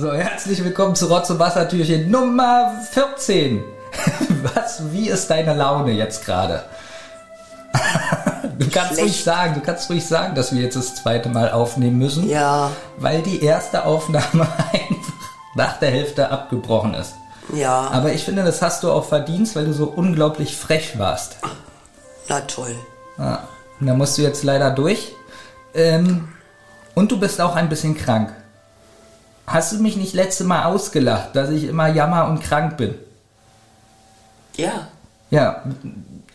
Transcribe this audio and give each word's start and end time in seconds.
So, 0.00 0.12
herzlich 0.12 0.62
willkommen 0.64 0.94
zu 0.94 1.06
Rotz 1.06 1.30
und 1.30 1.38
Wassertürchen 1.38 2.10
Nummer 2.10 2.72
14. 2.92 3.62
Was, 4.54 4.92
wie 4.92 5.08
ist 5.08 5.28
deine 5.28 5.54
Laune 5.54 5.92
jetzt 5.92 6.24
gerade? 6.24 6.62
Du 8.58 8.68
kannst 8.70 8.94
Schlecht. 8.94 9.02
ruhig 9.02 9.24
sagen, 9.24 9.54
du 9.54 9.60
kannst 9.60 9.90
ruhig 9.90 10.06
sagen, 10.06 10.34
dass 10.34 10.54
wir 10.54 10.62
jetzt 10.62 10.76
das 10.76 10.94
zweite 10.94 11.28
Mal 11.28 11.50
aufnehmen 11.50 11.98
müssen, 11.98 12.28
Ja, 12.28 12.70
weil 12.98 13.22
die 13.22 13.42
erste 13.42 13.84
Aufnahme 13.84 14.24
einfach 14.72 15.12
nach 15.54 15.78
der 15.78 15.90
Hälfte 15.90 16.30
abgebrochen 16.30 16.94
ist. 16.94 17.14
ja, 17.54 17.90
Aber 17.92 18.12
ich 18.12 18.24
finde, 18.24 18.42
das 18.44 18.62
hast 18.62 18.82
du 18.82 18.90
auch 18.90 19.04
verdient, 19.04 19.54
weil 19.56 19.66
du 19.66 19.72
so 19.72 19.84
unglaublich 19.86 20.56
frech 20.56 20.98
warst. 20.98 21.36
na 22.28 22.40
toll. 22.42 22.74
Ja. 23.18 23.40
Und 23.80 23.86
da 23.86 23.94
musst 23.94 24.16
du 24.18 24.22
jetzt 24.22 24.44
leider 24.44 24.70
durch. 24.70 25.14
Ähm, 25.74 26.28
und 26.94 27.10
du 27.12 27.18
bist 27.18 27.40
auch 27.40 27.54
ein 27.56 27.68
bisschen 27.68 27.96
krank. 27.96 28.32
Hast 29.50 29.72
du 29.72 29.78
mich 29.78 29.96
nicht 29.96 30.14
letzte 30.14 30.44
Mal 30.44 30.62
ausgelacht, 30.64 31.34
dass 31.34 31.50
ich 31.50 31.64
immer 31.64 31.88
jammer 31.88 32.28
und 32.28 32.40
krank 32.40 32.76
bin? 32.76 32.94
Ja, 34.56 34.88
Ja, 35.30 35.64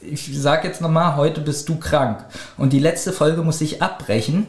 ich 0.02 0.30
sag 0.38 0.66
jetzt 0.66 0.82
nochmal, 0.82 1.16
heute 1.16 1.40
bist 1.40 1.70
du 1.70 1.78
krank. 1.78 2.26
Und 2.58 2.74
die 2.74 2.80
letzte 2.80 3.14
Folge 3.14 3.42
muss 3.42 3.62
ich 3.62 3.82
abbrechen, 3.82 4.48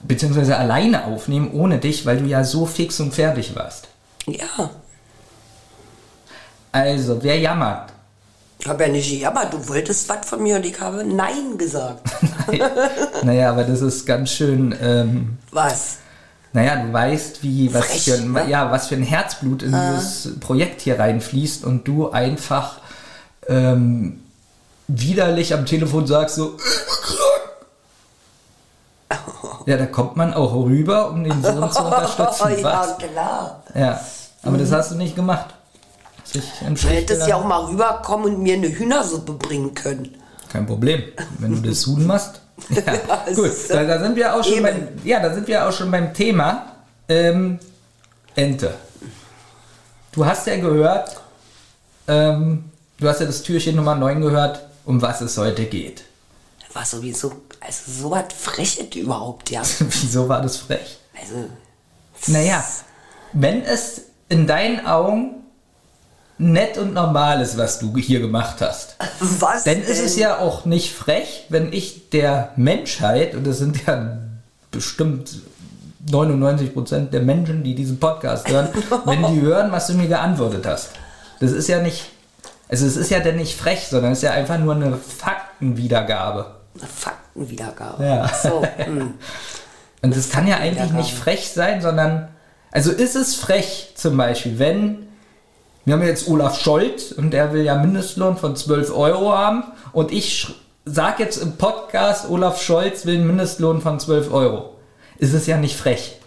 beziehungsweise 0.00 0.56
alleine 0.56 1.04
aufnehmen, 1.04 1.52
ohne 1.52 1.78
dich, 1.78 2.04
weil 2.06 2.18
du 2.18 2.24
ja 2.26 2.42
so 2.42 2.66
fix 2.66 2.98
und 2.98 3.14
fertig 3.14 3.54
warst. 3.54 3.86
ja. 4.26 4.70
Also, 6.72 7.22
wer 7.22 7.38
jammert? 7.38 7.92
Ich 8.58 8.66
habe 8.66 8.84
ja 8.84 8.90
nicht 8.90 9.08
gejammert, 9.08 9.52
du 9.52 9.68
wolltest 9.68 10.08
was 10.08 10.28
von 10.28 10.42
mir 10.42 10.56
und 10.56 10.66
ich 10.66 10.78
habe 10.78 11.04
Nein 11.04 11.56
gesagt. 11.56 12.02
naja, 13.22 13.50
aber 13.50 13.64
das 13.64 13.80
ist 13.80 14.04
ganz 14.04 14.30
schön, 14.32 14.74
ähm, 14.82 15.38
Was? 15.52 15.98
Naja, 16.56 16.76
du 16.76 16.90
weißt, 16.90 17.42
wie, 17.42 17.74
was, 17.74 17.84
Frech, 17.84 18.04
für 18.04 18.14
ein, 18.14 18.32
ne? 18.32 18.48
ja, 18.48 18.72
was 18.72 18.86
für 18.86 18.94
ein 18.94 19.02
Herzblut 19.02 19.62
in 19.62 19.72
dieses 19.72 20.40
Projekt 20.40 20.80
hier 20.80 20.98
reinfließt 20.98 21.66
und 21.66 21.86
du 21.86 22.08
einfach 22.10 22.78
ähm, 23.46 24.22
widerlich 24.88 25.52
am 25.52 25.66
Telefon 25.66 26.06
sagst 26.06 26.36
so, 26.36 26.56
ja, 29.66 29.76
da 29.76 29.84
kommt 29.84 30.16
man 30.16 30.32
auch 30.32 30.54
rüber, 30.54 31.10
um 31.10 31.24
den 31.24 31.42
Sohn 31.42 31.70
zu 31.70 31.84
unterstützen. 31.84 32.48
ja, 32.58 32.62
Was? 32.62 32.96
klar. 32.96 33.62
Ja, 33.74 34.00
aber 34.42 34.56
das 34.56 34.72
hast 34.72 34.92
du 34.92 34.94
nicht 34.94 35.14
gemacht. 35.14 35.54
Du 36.32 36.88
hättest 36.88 37.28
ja 37.28 37.36
auch 37.36 37.44
mal 37.44 37.66
rüberkommen 37.66 38.34
und 38.34 38.42
mir 38.42 38.54
eine 38.54 38.68
Hühnersuppe 38.68 39.34
bringen 39.34 39.74
können. 39.74 40.16
Kein 40.48 40.64
Problem, 40.64 41.02
wenn 41.38 41.60
du 41.60 41.68
das 41.68 41.86
Huhn 41.86 42.06
machst. 42.06 42.40
Ja, 42.70 43.24
gut, 43.34 43.50
da, 43.68 43.84
da 43.84 44.00
sind 44.00 44.16
wir 44.16 44.34
auch 44.34 44.42
schon 44.42 44.54
eben. 44.54 44.62
beim, 44.62 44.88
ja, 45.04 45.20
da 45.20 45.32
sind 45.34 45.46
wir 45.46 45.68
auch 45.68 45.72
schon 45.72 45.90
beim 45.90 46.12
Thema 46.14 46.76
ähm, 47.08 47.58
Ente. 48.34 48.74
Du 50.12 50.24
hast 50.24 50.46
ja 50.46 50.56
gehört, 50.56 51.20
ähm, 52.08 52.64
du 52.98 53.08
hast 53.08 53.20
ja 53.20 53.26
das 53.26 53.42
Türchen 53.42 53.76
Nummer 53.76 53.94
9 53.94 54.20
gehört, 54.20 54.62
um 54.84 55.00
was 55.02 55.20
es 55.20 55.36
heute 55.36 55.66
geht. 55.66 56.04
War 56.72 56.84
sowieso, 56.84 57.32
also 57.60 57.90
so 57.90 58.10
was 58.10 58.32
Freches 58.38 58.94
überhaupt, 58.94 59.50
ja. 59.50 59.62
Wieso 59.78 60.28
war 60.28 60.42
das 60.42 60.58
frech? 60.58 60.98
Also, 61.18 61.48
Naja, 62.26 62.62
wenn 63.32 63.62
es 63.62 64.02
in 64.28 64.46
deinen 64.46 64.86
Augen 64.86 65.45
nett 66.38 66.76
und 66.78 66.94
normal 66.94 67.40
ist, 67.40 67.56
was 67.56 67.78
du 67.78 67.96
hier 67.96 68.20
gemacht 68.20 68.56
hast, 68.60 68.96
was 69.20 69.64
Denn 69.64 69.82
ist 69.82 70.00
es 70.00 70.14
denn? 70.14 70.22
ja 70.22 70.38
auch 70.38 70.64
nicht 70.64 70.92
frech, 70.92 71.46
wenn 71.48 71.72
ich 71.72 72.10
der 72.10 72.52
Menschheit, 72.56 73.34
und 73.34 73.46
das 73.46 73.58
sind 73.58 73.86
ja 73.86 74.18
bestimmt 74.70 75.30
99% 76.10 77.10
der 77.10 77.22
Menschen, 77.22 77.64
die 77.64 77.74
diesen 77.74 77.98
Podcast 77.98 78.48
hören, 78.48 78.68
wenn 79.06 79.26
die 79.26 79.40
hören, 79.40 79.72
was 79.72 79.86
du 79.86 79.94
mir 79.94 80.08
geantwortet 80.08 80.66
hast. 80.66 80.90
Das 81.40 81.52
ist 81.52 81.68
ja 81.68 81.80
nicht, 81.80 82.10
also 82.68 82.86
es 82.86 82.96
ist 82.96 83.10
ja 83.10 83.20
dann 83.20 83.36
nicht 83.36 83.58
frech, 83.58 83.86
sondern 83.88 84.12
es 84.12 84.18
ist 84.18 84.22
ja 84.24 84.32
einfach 84.32 84.58
nur 84.58 84.74
eine 84.74 84.96
Faktenwiedergabe. 84.96 86.54
Eine 86.78 86.88
Faktenwiedergabe. 86.88 88.04
Ja. 88.04 88.28
So, 88.28 88.62
hm. 88.76 89.14
Und 90.02 90.16
das 90.16 90.30
kann 90.30 90.46
ja 90.46 90.58
eigentlich 90.58 90.92
nicht 90.92 91.14
frech 91.14 91.48
sein, 91.48 91.80
sondern, 91.80 92.28
also 92.70 92.92
ist 92.92 93.16
es 93.16 93.34
frech 93.34 93.92
zum 93.96 94.16
Beispiel, 94.16 94.58
wenn, 94.58 95.05
wir 95.86 95.94
haben 95.94 96.02
jetzt 96.02 96.28
Olaf 96.28 96.60
Scholz 96.60 97.12
und 97.12 97.30
der 97.30 97.52
will 97.54 97.62
ja 97.64 97.76
Mindestlohn 97.76 98.36
von 98.36 98.54
12 98.56 98.94
Euro 98.94 99.32
haben 99.32 99.64
und 99.92 100.12
ich 100.12 100.44
sch- 100.44 100.52
sag 100.84 101.18
jetzt 101.20 101.38
im 101.38 101.56
Podcast, 101.56 102.28
Olaf 102.28 102.60
Scholz 102.62 103.06
will 103.06 103.14
einen 103.16 103.26
Mindestlohn 103.26 103.80
von 103.80 103.98
12 103.98 104.30
Euro. 104.32 104.76
Ist 105.18 105.32
es 105.32 105.46
ja 105.46 105.56
nicht 105.56 105.76
frech. 105.76 106.18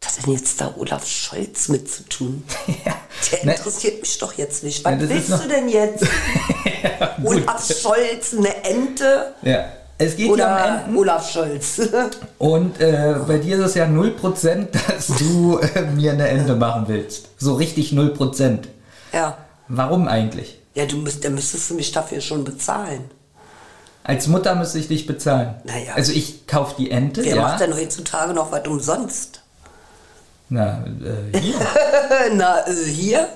Was 0.00 0.18
hat 0.18 0.26
denn 0.26 0.32
jetzt 0.34 0.60
da 0.60 0.72
Olaf 0.76 1.06
Scholz 1.06 1.68
mit 1.68 1.90
zu 1.90 2.02
tun? 2.08 2.44
ja. 2.86 2.94
Der 3.32 3.44
Ne, 3.46 3.54
interessiert 3.56 4.00
mich 4.00 4.16
doch 4.18 4.32
jetzt 4.34 4.62
nicht. 4.64 4.84
Ja, 4.84 4.92
Was 4.96 5.02
ist 5.02 5.08
willst 5.10 5.44
du 5.44 5.48
denn 5.48 5.68
jetzt? 5.68 6.04
gut. 7.22 7.26
Olaf 7.48 7.66
Scholz, 7.80 8.34
eine 8.34 8.64
Ente? 8.64 9.34
ja. 9.42 9.64
Es 10.00 10.16
geht 10.16 10.26
ja 10.26 10.32
um 10.32 10.32
Oder 10.32 10.84
Enten. 10.84 10.96
Olaf 10.96 11.28
Scholz? 11.30 11.80
Und 12.38 12.80
äh, 12.80 13.16
bei 13.26 13.38
dir 13.38 13.58
ist 13.58 13.64
es 13.64 13.74
ja 13.74 13.84
0%, 13.86 14.66
dass 14.88 15.08
du 15.08 15.58
äh, 15.58 15.82
mir 15.82 16.12
eine 16.12 16.28
Ente 16.28 16.54
machen 16.54 16.84
willst. 16.86 17.28
So 17.38 17.54
richtig 17.54 17.92
0%. 17.92 18.58
ja. 19.12 19.36
Warum 19.70 20.08
eigentlich? 20.08 20.58
Ja, 20.74 20.86
du 20.86 20.96
müsst, 20.96 21.24
dann 21.24 21.34
müsstest 21.34 21.68
du 21.68 21.74
mich 21.74 21.92
dafür 21.92 22.22
schon 22.22 22.42
bezahlen. 22.44 23.10
Als 24.02 24.26
Mutter 24.28 24.54
müsste 24.54 24.78
ich 24.78 24.88
dich 24.88 25.06
bezahlen. 25.06 25.56
Naja. 25.64 25.92
Also 25.94 26.12
ich 26.12 26.46
kaufe 26.46 26.74
die 26.78 26.90
Ente, 26.90 27.22
Wer 27.22 27.36
ja. 27.36 27.42
macht 27.42 27.60
denn 27.60 27.74
heutzutage 27.74 28.32
noch 28.32 28.50
was 28.50 28.66
umsonst? 28.66 29.42
Na, 30.48 30.82
äh, 31.32 31.38
hier 31.38 31.56
Na, 32.34 32.66
äh, 32.66 32.72
hier? 32.86 33.28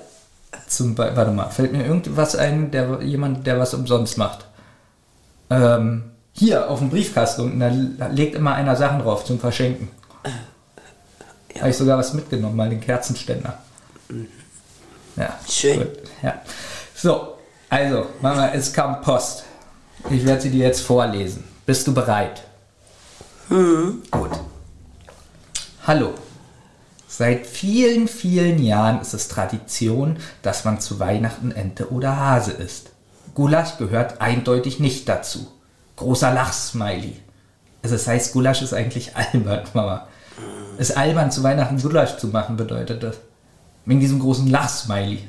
zum 0.68 0.94
Beispiel, 0.94 1.16
warte 1.18 1.32
mal, 1.32 1.50
fällt 1.50 1.72
mir 1.72 1.84
irgendwas 1.84 2.34
ein, 2.36 2.70
der 2.70 3.02
jemand, 3.02 3.46
der 3.46 3.58
was 3.58 3.74
umsonst 3.74 4.16
macht. 4.16 4.46
Ähm, 5.50 6.11
hier 6.32 6.70
auf 6.70 6.78
dem 6.78 6.90
Briefkasten 6.90 7.42
unten, 7.42 7.96
da 7.98 8.06
legt 8.06 8.34
immer 8.34 8.54
einer 8.54 8.76
Sachen 8.76 9.00
drauf 9.00 9.24
zum 9.24 9.38
Verschenken. 9.38 9.88
Ja. 11.54 11.60
Habe 11.60 11.70
ich 11.70 11.76
sogar 11.76 11.98
was 11.98 12.14
mitgenommen, 12.14 12.56
mal 12.56 12.70
den 12.70 12.80
Kerzenständer. 12.80 13.58
Ja, 15.16 15.38
Schön. 15.48 15.78
Gut, 15.78 15.98
ja. 16.22 16.40
So, 16.94 17.34
also, 17.68 18.06
Mama, 18.20 18.48
es 18.52 18.72
kam 18.72 19.00
Post. 19.02 19.44
Ich 20.10 20.24
werde 20.24 20.40
sie 20.40 20.50
dir 20.50 20.66
jetzt 20.66 20.80
vorlesen. 20.80 21.44
Bist 21.66 21.86
du 21.86 21.94
bereit? 21.94 22.42
Gut. 23.48 24.30
Hallo. 25.86 26.14
Seit 27.06 27.46
vielen, 27.46 28.08
vielen 28.08 28.62
Jahren 28.62 29.00
ist 29.00 29.12
es 29.12 29.28
Tradition, 29.28 30.16
dass 30.40 30.64
man 30.64 30.80
zu 30.80 30.98
Weihnachten 30.98 31.52
Ente 31.52 31.92
oder 31.92 32.16
Hase 32.16 32.52
isst. 32.52 32.90
Gulasch 33.34 33.76
gehört 33.76 34.20
eindeutig 34.20 34.80
nicht 34.80 35.08
dazu. 35.08 35.46
Großer 35.96 36.32
Lachsmiley. 36.32 37.20
Also 37.82 37.96
das 37.96 38.06
heißt, 38.06 38.32
Gulasch 38.32 38.62
ist 38.62 38.72
eigentlich 38.72 39.16
albern, 39.32 39.62
Mama. 39.74 40.06
Ist 40.78 40.96
albern, 40.96 41.30
zu 41.30 41.42
Weihnachten 41.42 41.80
Gulasch 41.80 42.16
zu 42.16 42.28
machen, 42.28 42.56
bedeutet 42.56 43.02
das. 43.02 43.16
Wegen 43.84 44.00
diesem 44.00 44.20
großen 44.20 44.48
Lachsmiley. 44.48 45.28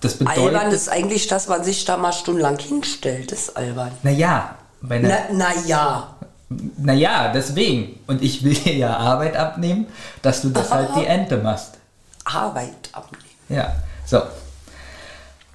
Das 0.00 0.14
bedeutet... 0.14 0.44
Albern 0.44 0.72
ist 0.72 0.88
eigentlich, 0.88 1.26
dass 1.26 1.48
man 1.48 1.64
sich 1.64 1.84
da 1.84 1.96
mal 1.96 2.12
stundenlang 2.12 2.58
hinstellt. 2.58 3.32
Das 3.32 3.48
ist 3.48 3.56
albern. 3.56 3.90
Naja, 4.02 4.56
einer 4.88 5.08
Na, 5.08 5.16
na 5.32 5.48
ja. 5.66 6.16
Naja, 6.48 7.32
deswegen. 7.32 7.98
Und 8.06 8.22
ich 8.22 8.44
will 8.44 8.54
dir 8.54 8.74
ja 8.74 8.96
Arbeit 8.96 9.36
abnehmen, 9.36 9.86
dass 10.22 10.42
du 10.42 10.50
deshalb 10.50 10.94
die 10.94 11.04
Ente 11.06 11.38
machst. 11.38 11.74
Arbeit 12.24 12.88
abnehmen. 12.92 13.24
Ja, 13.48 13.74
so. 14.04 14.22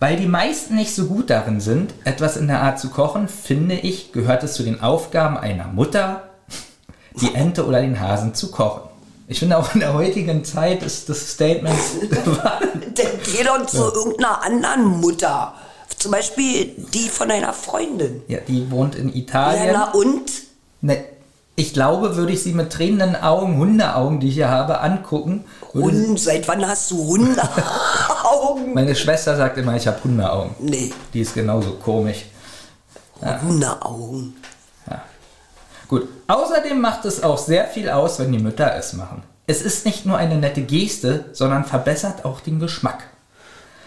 Weil 0.01 0.15
die 0.17 0.25
meisten 0.25 0.75
nicht 0.75 0.95
so 0.95 1.05
gut 1.05 1.29
darin 1.29 1.61
sind, 1.61 1.93
etwas 2.05 2.35
in 2.35 2.47
der 2.47 2.63
Art 2.63 2.79
zu 2.79 2.89
kochen, 2.89 3.27
finde 3.27 3.75
ich, 3.75 4.11
gehört 4.11 4.41
es 4.43 4.53
zu 4.55 4.63
den 4.63 4.81
Aufgaben 4.81 5.37
einer 5.37 5.67
Mutter, 5.67 6.23
die 7.21 7.35
Ente 7.35 7.67
oder 7.67 7.81
den 7.81 7.99
Hasen 7.99 8.33
zu 8.33 8.49
kochen. 8.49 8.81
Ich 9.27 9.37
finde 9.39 9.57
auch 9.59 9.73
in 9.75 9.79
der 9.79 9.93
heutigen 9.93 10.43
Zeit 10.43 10.81
ist 10.81 11.07
das 11.07 11.29
Statement. 11.33 11.77
Dann 12.09 13.09
geh 13.23 13.43
doch 13.43 13.63
zu 13.67 13.77
irgendeiner 13.93 14.43
anderen 14.43 14.99
Mutter. 14.99 15.53
Zum 15.97 16.11
Beispiel 16.11 16.71
die 16.93 17.07
von 17.07 17.29
deiner 17.29 17.53
Freundin. 17.53 18.23
ja, 18.27 18.39
die 18.47 18.71
wohnt 18.71 18.95
in 18.95 19.09
Ja, 19.09 19.15
Italien. 19.15 19.69
na 19.73 19.91
und? 19.91 20.31
Ne, 20.81 20.97
ich 21.55 21.73
glaube, 21.73 22.15
würde 22.15 22.33
ich 22.33 22.41
sie 22.41 22.53
mit 22.53 22.71
tränenden 22.73 23.15
Augen, 23.21 23.57
Hundeaugen, 23.57 24.19
die 24.19 24.29
ich 24.29 24.33
hier 24.33 24.49
habe, 24.49 24.79
angucken. 24.81 25.45
Und 25.73 26.19
seit 26.19 26.47
wann 26.47 26.65
hast 26.67 26.89
du 26.89 26.97
Hunde? 27.07 27.39
Augen? 28.31 28.73
Meine 28.73 28.95
Schwester 28.95 29.35
sagt 29.35 29.57
immer, 29.57 29.75
ich 29.75 29.87
habe 29.87 30.03
Hundeaugen. 30.03 30.55
Nee, 30.59 30.91
Die 31.13 31.21
ist 31.21 31.33
genauso 31.33 31.71
komisch. 31.73 32.25
Hundeaugen. 33.43 34.35
Gut. 35.87 36.07
Außerdem 36.27 36.79
macht 36.79 37.03
es 37.03 37.21
auch 37.21 37.37
sehr 37.37 37.65
viel 37.67 37.89
aus, 37.89 38.17
wenn 38.17 38.31
die 38.31 38.39
Mütter 38.39 38.73
es 38.77 38.93
machen. 38.93 39.23
Es 39.45 39.61
ist 39.61 39.85
nicht 39.85 40.05
nur 40.05 40.17
eine 40.17 40.37
nette 40.37 40.61
Geste, 40.61 41.25
sondern 41.33 41.65
verbessert 41.65 42.23
auch 42.23 42.39
den 42.39 42.61
Geschmack. 42.61 43.03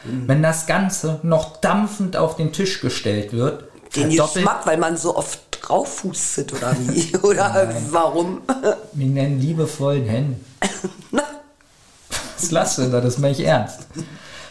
Wenn 0.04 0.42
das 0.42 0.66
Ganze 0.66 1.18
noch 1.22 1.56
dampfend 1.62 2.18
auf 2.18 2.36
den 2.36 2.52
Tisch 2.52 2.82
gestellt 2.82 3.32
wird, 3.32 3.64
Den 3.96 4.10
Geschmack, 4.10 4.66
weil 4.66 4.76
man 4.76 4.98
so 4.98 5.16
oft 5.16 5.40
raufhustet 5.70 6.52
oder 6.52 6.76
wie? 6.78 7.16
Oder 7.22 7.72
warum? 7.90 8.42
Wir 8.92 9.06
nennen 9.06 9.40
liebevollen. 9.40 10.44
Na, 11.10 11.22
Was 12.36 12.50
lasst 12.50 12.76
du 12.76 12.90
da? 12.90 13.00
Das 13.00 13.16
meine 13.16 13.32
ich 13.32 13.40
ernst. 13.46 13.86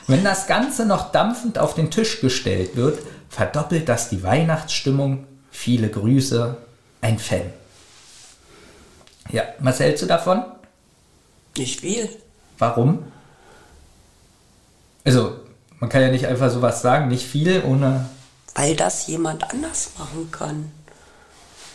Wenn 0.08 0.24
das 0.24 0.48
Ganze 0.48 0.86
noch 0.86 1.12
dampfend 1.12 1.58
auf 1.58 1.76
den 1.76 1.92
Tisch 1.92 2.22
gestellt 2.22 2.76
wird, 2.76 3.00
verdoppelt 3.30 3.88
das 3.88 4.10
die 4.10 4.24
Weihnachtsstimmung. 4.24 5.26
Viele 5.52 5.90
Grüße, 5.90 6.58
ein 7.02 7.20
Fan. 7.20 7.54
Ja, 9.30 9.44
was 9.60 9.80
hältst 9.80 10.04
du 10.04 10.08
davon? 10.08 10.44
nicht 11.58 11.82
viel. 11.82 12.10
Warum? 12.58 13.04
Also, 15.04 15.36
man 15.80 15.90
kann 15.90 16.02
ja 16.02 16.10
nicht 16.10 16.28
einfach 16.28 16.50
sowas 16.50 16.82
sagen, 16.82 17.10
nicht 17.10 17.26
viel 17.26 17.64
ohne. 17.64 18.10
Weil 18.56 18.76
das 18.76 19.08
jemand 19.08 19.52
anders 19.52 19.92
machen 19.98 20.32
kann. 20.32 20.72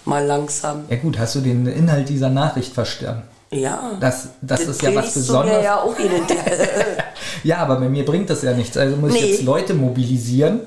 Mal 0.04 0.24
langsam. 0.24 0.84
Ja 0.88 0.96
gut, 0.96 1.18
hast 1.18 1.34
du 1.34 1.40
den 1.40 1.66
Inhalt 1.66 2.08
dieser 2.08 2.30
Nachricht 2.30 2.72
verstanden? 2.72 3.22
Ja. 3.50 3.92
Das, 4.00 4.28
das, 4.42 4.60
ist 4.60 4.82
ja 4.82 4.94
was 4.94 5.14
Besonderes. 5.14 5.64
ja 5.64 5.80
auch 5.80 5.98
jeden. 5.98 6.22
Ja, 7.44 7.58
aber 7.58 7.76
bei 7.76 7.88
mir 7.88 8.04
bringt 8.04 8.28
das 8.30 8.42
ja 8.42 8.52
nichts. 8.52 8.76
Also 8.76 8.96
muss 8.96 9.14
ich 9.14 9.20
Nee. 9.22 9.30
jetzt 9.30 9.42
Leute 9.42 9.72
mobilisieren. 9.74 10.60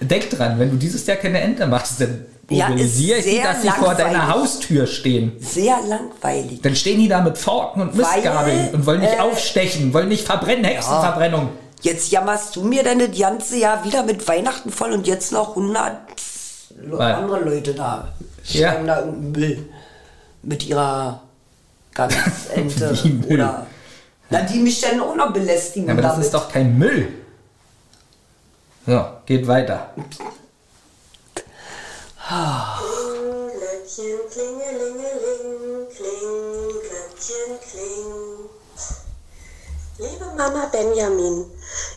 Denk 0.00 0.30
dran, 0.30 0.58
wenn 0.58 0.70
du 0.70 0.76
dieses 0.76 1.04
Jahr 1.06 1.16
keine 1.16 1.40
Ente 1.40 1.66
machst, 1.66 2.00
dann 2.00 2.26
Ja, 2.48 2.68
mobilisiere 2.68 3.18
ich 3.18 3.24
die, 3.24 3.42
dass 3.42 3.60
sie 3.60 3.68
vor 3.68 3.94
deiner. 3.94 4.28
Haustür 4.28 4.86
stehen. 4.86 5.32
Sehr 5.40 5.76
langweilig. 5.88 6.60
Dann 6.62 6.76
stehen 6.76 7.00
die 7.00 7.08
da 7.08 7.20
mit 7.20 7.36
Forken 7.38 7.82
und 7.82 7.94
Mistgabeln 7.96 8.66
Weil, 8.68 8.74
und 8.74 8.86
wollen 8.86 9.00
nicht 9.00 9.16
äh, 9.16 9.20
aufstechen, 9.20 9.92
wollen 9.92 10.08
nicht 10.08 10.24
verbrennen, 10.24 10.64
Hexenverbrennung. 10.64 11.48
Jetzt 11.82 12.12
jammerst 12.12 12.54
du 12.56 12.62
mir 12.62 12.84
denn 12.84 13.00
das 13.00 13.18
ganze 13.18 13.58
Jahr 13.58 13.84
wieder 13.84 14.04
mit 14.04 14.26
Weihnachten 14.28 14.70
voll 14.70 14.92
und 14.92 15.06
jetzt 15.08 15.32
noch 15.32 15.50
100 15.56 15.92
Le- 16.80 16.98
Weil- 16.98 17.14
andere 17.14 17.40
Leute 17.40 17.74
da 17.74 18.08
Ja. 18.44 18.70
schreiben 18.70 18.86
da 18.86 19.00
irgendeinen 19.00 19.32
Müll 19.32 19.58
mit 20.44 20.66
ihrer 20.66 21.20
Ganzente 21.94 22.98
Wie 23.04 23.08
Müll? 23.10 23.32
oder 23.34 23.66
na, 24.30 24.40
die 24.42 24.60
mich 24.60 24.80
dann 24.80 24.98
auch 25.00 25.14
noch 25.14 25.32
belästigen 25.32 25.86
Ja, 25.88 25.92
aber 25.92 26.02
das 26.02 26.12
damit. 26.12 26.26
ist 26.26 26.34
doch 26.34 26.50
kein 26.50 26.78
Müll. 26.78 27.08
So, 28.86 29.04
geht 29.26 29.46
weiter. 29.46 29.90
Glöckchen, 33.52 34.18
klingelingeling, 34.30 35.88
kling, 35.94 36.70
Glöckchen, 36.80 37.58
kling. 37.70 38.48
Liebe 39.98 40.24
Mama 40.36 40.66
Benjamin, 40.72 41.44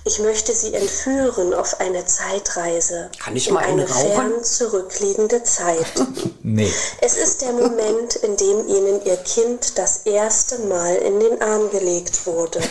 ich 0.04 0.20
möchte 0.20 0.54
Sie 0.54 0.74
entführen 0.74 1.54
auf 1.54 1.80
eine 1.80 2.06
Zeitreise. 2.06 3.10
Kann 3.22 3.36
ich 3.36 3.48
in 3.48 3.54
mal 3.56 3.64
eine 3.64 3.84
eine 3.84 3.90
rauchen? 3.92 4.12
fern 4.14 4.44
zurückliegende 4.44 5.44
Zeit. 5.44 5.86
Nee. 6.48 6.72
Es 7.02 7.18
ist 7.18 7.42
der 7.42 7.54
Moment, 7.54 8.16
in 8.18 8.38
dem 8.38 8.68
Ihnen 8.68 9.04
Ihr 9.04 9.18
Kind 9.18 9.80
das 9.80 10.02
erste 10.06 10.60
Mal 10.60 10.94
in 10.98 11.20
den 11.20 11.42
Arm 11.42 11.72
gelegt 11.72 12.28
wurde. 12.28 12.62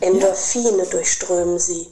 Endorphine 0.00 0.84
durchströmen 0.86 1.60
Sie. 1.60 1.86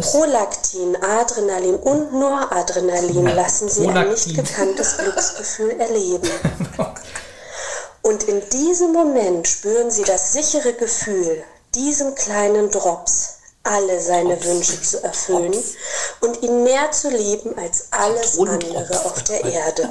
Prolaktin, 0.00 0.96
Adrenalin 1.02 1.74
und 1.76 2.14
Noradrenalin 2.14 3.26
Ja, 3.26 3.34
lassen 3.34 3.68
Sie 3.68 3.86
ein 3.86 4.08
nicht 4.08 4.34
Prolaktin. 4.34 4.36
gekanntes 4.36 4.96
Glücksgefühl 4.96 5.72
erleben. 5.78 6.28
Und 8.02 8.22
in 8.24 8.40
diesem 8.48 8.92
Moment 8.94 9.46
spüren 9.46 9.90
Sie 9.90 10.04
das 10.04 10.32
sichere 10.32 10.72
Gefühl, 10.72 11.42
diesem 11.74 12.14
kleinen 12.14 12.70
Drops 12.70 13.34
alle 13.64 14.00
seine 14.00 14.42
Wünsche 14.44 14.80
zu 14.80 15.02
erfüllen 15.02 15.52
und 16.20 16.42
ihn 16.42 16.62
mehr 16.64 16.90
zu 16.90 17.10
lieben 17.10 17.54
als 17.58 17.88
alles 17.90 18.38
andere 18.38 19.04
auf 19.04 19.22
der 19.24 19.44
Erde. 19.44 19.90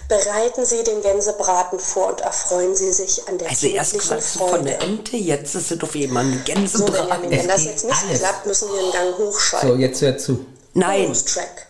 Bereiten 0.10 0.66
Sie 0.66 0.84
den 0.84 1.02
Gänsebraten 1.02 1.80
vor 1.80 2.08
und 2.10 2.22
erfreuen 2.22 2.76
Sie 2.76 2.92
sich 2.92 3.28
an 3.28 3.38
der 3.38 3.50
Also 3.50 3.68
erst 3.68 3.92
kindlichen 3.92 4.18
quatschst 4.18 4.36
du 4.36 4.40
von 4.40 4.50
Freude. 4.50 4.64
der 4.66 4.82
Ente, 4.82 5.18
jetzt 5.18 5.56
ist 5.56 5.72
es 5.72 5.82
auf 5.82 5.96
jemand 5.96 6.34
So, 6.46 6.54
Gänsebraten. 6.54 6.92
Benjamin, 7.08 7.32
wenn 7.32 7.48
das 7.48 7.64
jetzt 7.66 7.86
nicht 7.86 7.98
alles. 8.06 8.20
klappt, 8.20 8.46
müssen 8.46 8.70
wir 8.72 8.82
den 8.82 8.92
Gang 8.92 9.16
So, 9.18 9.26
hochschalten. 9.28 9.80
jetzt 9.80 10.02
hör 10.02 10.18
zu. 10.18 10.46
Nein, 10.74 11.04
Bonus-Track. 11.04 11.68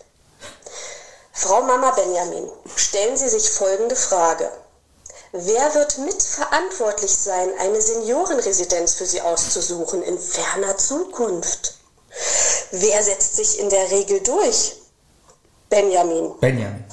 Frau 1.36 1.62
Mama 1.62 1.90
Benjamin, 1.90 2.48
stellen 2.76 3.16
Sie 3.16 3.28
sich 3.28 3.50
folgende 3.50 3.96
Frage. 3.96 4.48
Wer 5.32 5.74
wird 5.74 5.98
mitverantwortlich 5.98 7.10
sein, 7.10 7.50
eine 7.58 7.82
Seniorenresidenz 7.82 8.94
für 8.94 9.04
Sie 9.04 9.20
auszusuchen 9.20 10.04
in 10.04 10.16
ferner 10.16 10.76
Zukunft? 10.78 11.74
Wer 12.70 13.02
setzt 13.02 13.34
sich 13.34 13.58
in 13.58 13.68
der 13.68 13.90
Regel 13.90 14.20
durch? 14.20 14.76
Benjamin, 15.68 16.38
Benjamin. 16.38 16.84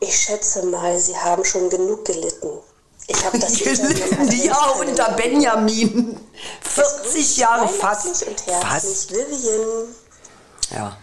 ich 0.00 0.16
schätze 0.18 0.62
mal, 0.64 0.98
Sie 0.98 1.16
haben 1.18 1.44
schon 1.44 1.68
genug 1.68 2.06
gelitten. 2.06 2.58
Ich 3.08 3.24
habe 3.26 3.38
das 3.38 3.60
Interview 3.60 4.46
ja, 4.46 4.70
unter 4.70 5.10
Benjamin. 5.12 6.18
Es 6.64 6.72
40 6.72 7.12
grüßt 7.12 7.36
Jahre 7.36 7.68
fast. 7.68 8.22
Und 8.22 8.46
herzlich 8.46 8.62
Fast. 8.62 9.10
Vivian. 9.10 9.94
Ja. 10.70 10.96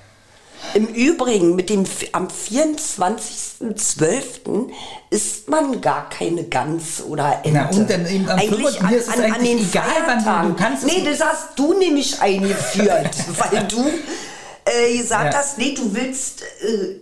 Im 0.74 0.88
Übrigen, 0.88 1.56
mit 1.56 1.70
dem 1.70 1.84
am 2.14 2.28
24.12. 2.30 4.70
isst 5.10 5.50
man 5.50 5.82
gar 5.82 6.10
keine 6.10 6.46
Gans 6.46 7.04
oder 7.08 7.42
Ente. 7.44 7.52
Na, 7.52 7.70
und 7.70 7.90
dann 7.90 8.08
eben 8.08 8.28
am 8.30 8.40
eigentlich 8.40 8.78
25. 8.78 8.84
an, 8.84 8.94
ist 8.94 9.10
an, 9.10 9.20
an 9.24 9.34
eigentlich 9.34 9.60
den 9.62 9.70
egal, 9.70 9.84
wann 10.08 10.18
du- 10.18 10.24
Feiertagen. 10.24 10.50
du 10.50 10.56
kannst 10.64 10.86
Nee, 10.86 11.04
das 11.04 11.20
hast 11.22 11.60
du 11.60 11.74
nämlich 11.78 12.20
eingeführt, 12.22 13.16
weil 13.38 13.68
du 13.68 13.86
äh, 14.66 14.98
gesagt 14.98 15.34
Ja. 15.34 15.40
hast, 15.40 15.58
nee, 15.58 15.74
du 15.76 15.94
willst 15.94 16.42
äh, 16.42 17.02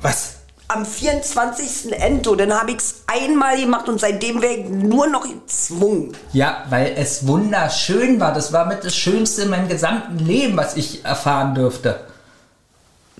Was? 0.00 0.34
Am 0.70 0.86
24. 0.86 1.92
Ento. 1.92 2.34
Dann 2.34 2.52
habe 2.52 2.72
ich 2.72 2.78
es 2.78 3.02
einmal 3.06 3.60
gemacht 3.60 3.88
und 3.88 4.00
seitdem 4.00 4.40
wäre 4.40 4.54
ich 4.54 4.68
nur 4.68 5.06
noch 5.08 5.26
gezwungen. 5.28 6.16
Ja, 6.32 6.64
weil 6.70 6.94
es 6.96 7.26
wunderschön 7.26 8.20
war. 8.20 8.32
Das 8.32 8.52
war 8.52 8.66
mit 8.66 8.84
das 8.84 8.96
Schönste 8.96 9.42
in 9.42 9.50
meinem 9.50 9.68
gesamten 9.68 10.18
Leben, 10.18 10.56
was 10.56 10.76
ich 10.76 11.04
erfahren 11.04 11.54
dürfte. 11.54 12.00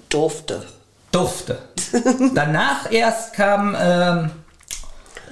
Durfte. 0.09 0.65
Durfte. 1.13 1.59
Danach 2.35 2.91
erst 2.91 3.33
kam 3.33 3.77
ähm, 3.81 4.31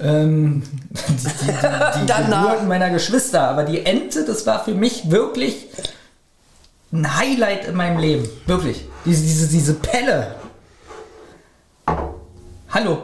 ähm, 0.01 0.63
die, 0.91 1.13
die, 1.13 1.45
die, 1.45 1.99
die 2.01 2.05
Danach. 2.05 2.43
Geburten 2.43 2.67
meiner 2.67 2.89
Geschwister. 2.89 3.47
Aber 3.47 3.63
die 3.63 3.85
Ente, 3.85 4.25
das 4.25 4.45
war 4.45 4.63
für 4.63 4.73
mich 4.73 5.09
wirklich 5.09 5.67
ein 6.91 7.17
Highlight 7.17 7.65
in 7.65 7.75
meinem 7.75 7.99
Leben. 7.99 8.27
Wirklich. 8.45 8.85
Diese, 9.05 9.21
diese, 9.21 9.47
diese 9.47 9.73
Pelle. 9.75 10.35
Hallo. 12.71 13.03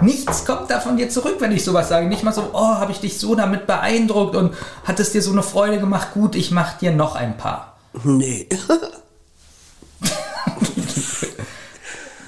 Nichts 0.00 0.44
kommt 0.44 0.70
da 0.70 0.80
von 0.80 0.96
dir 0.96 1.10
zurück, 1.10 1.36
wenn 1.40 1.52
ich 1.52 1.64
sowas 1.64 1.88
sage. 1.88 2.06
Nicht 2.06 2.22
mal 2.22 2.32
so, 2.32 2.50
oh, 2.52 2.58
habe 2.76 2.92
ich 2.92 3.00
dich 3.00 3.18
so 3.18 3.34
damit 3.34 3.66
beeindruckt 3.66 4.36
und 4.36 4.54
hat 4.84 5.00
es 5.00 5.12
dir 5.12 5.22
so 5.22 5.32
eine 5.32 5.42
Freude 5.42 5.80
gemacht. 5.80 6.08
Gut, 6.14 6.34
ich 6.36 6.50
mach 6.50 6.74
dir 6.78 6.92
noch 6.92 7.14
ein 7.16 7.36
paar. 7.36 7.78
Nee. 8.04 8.48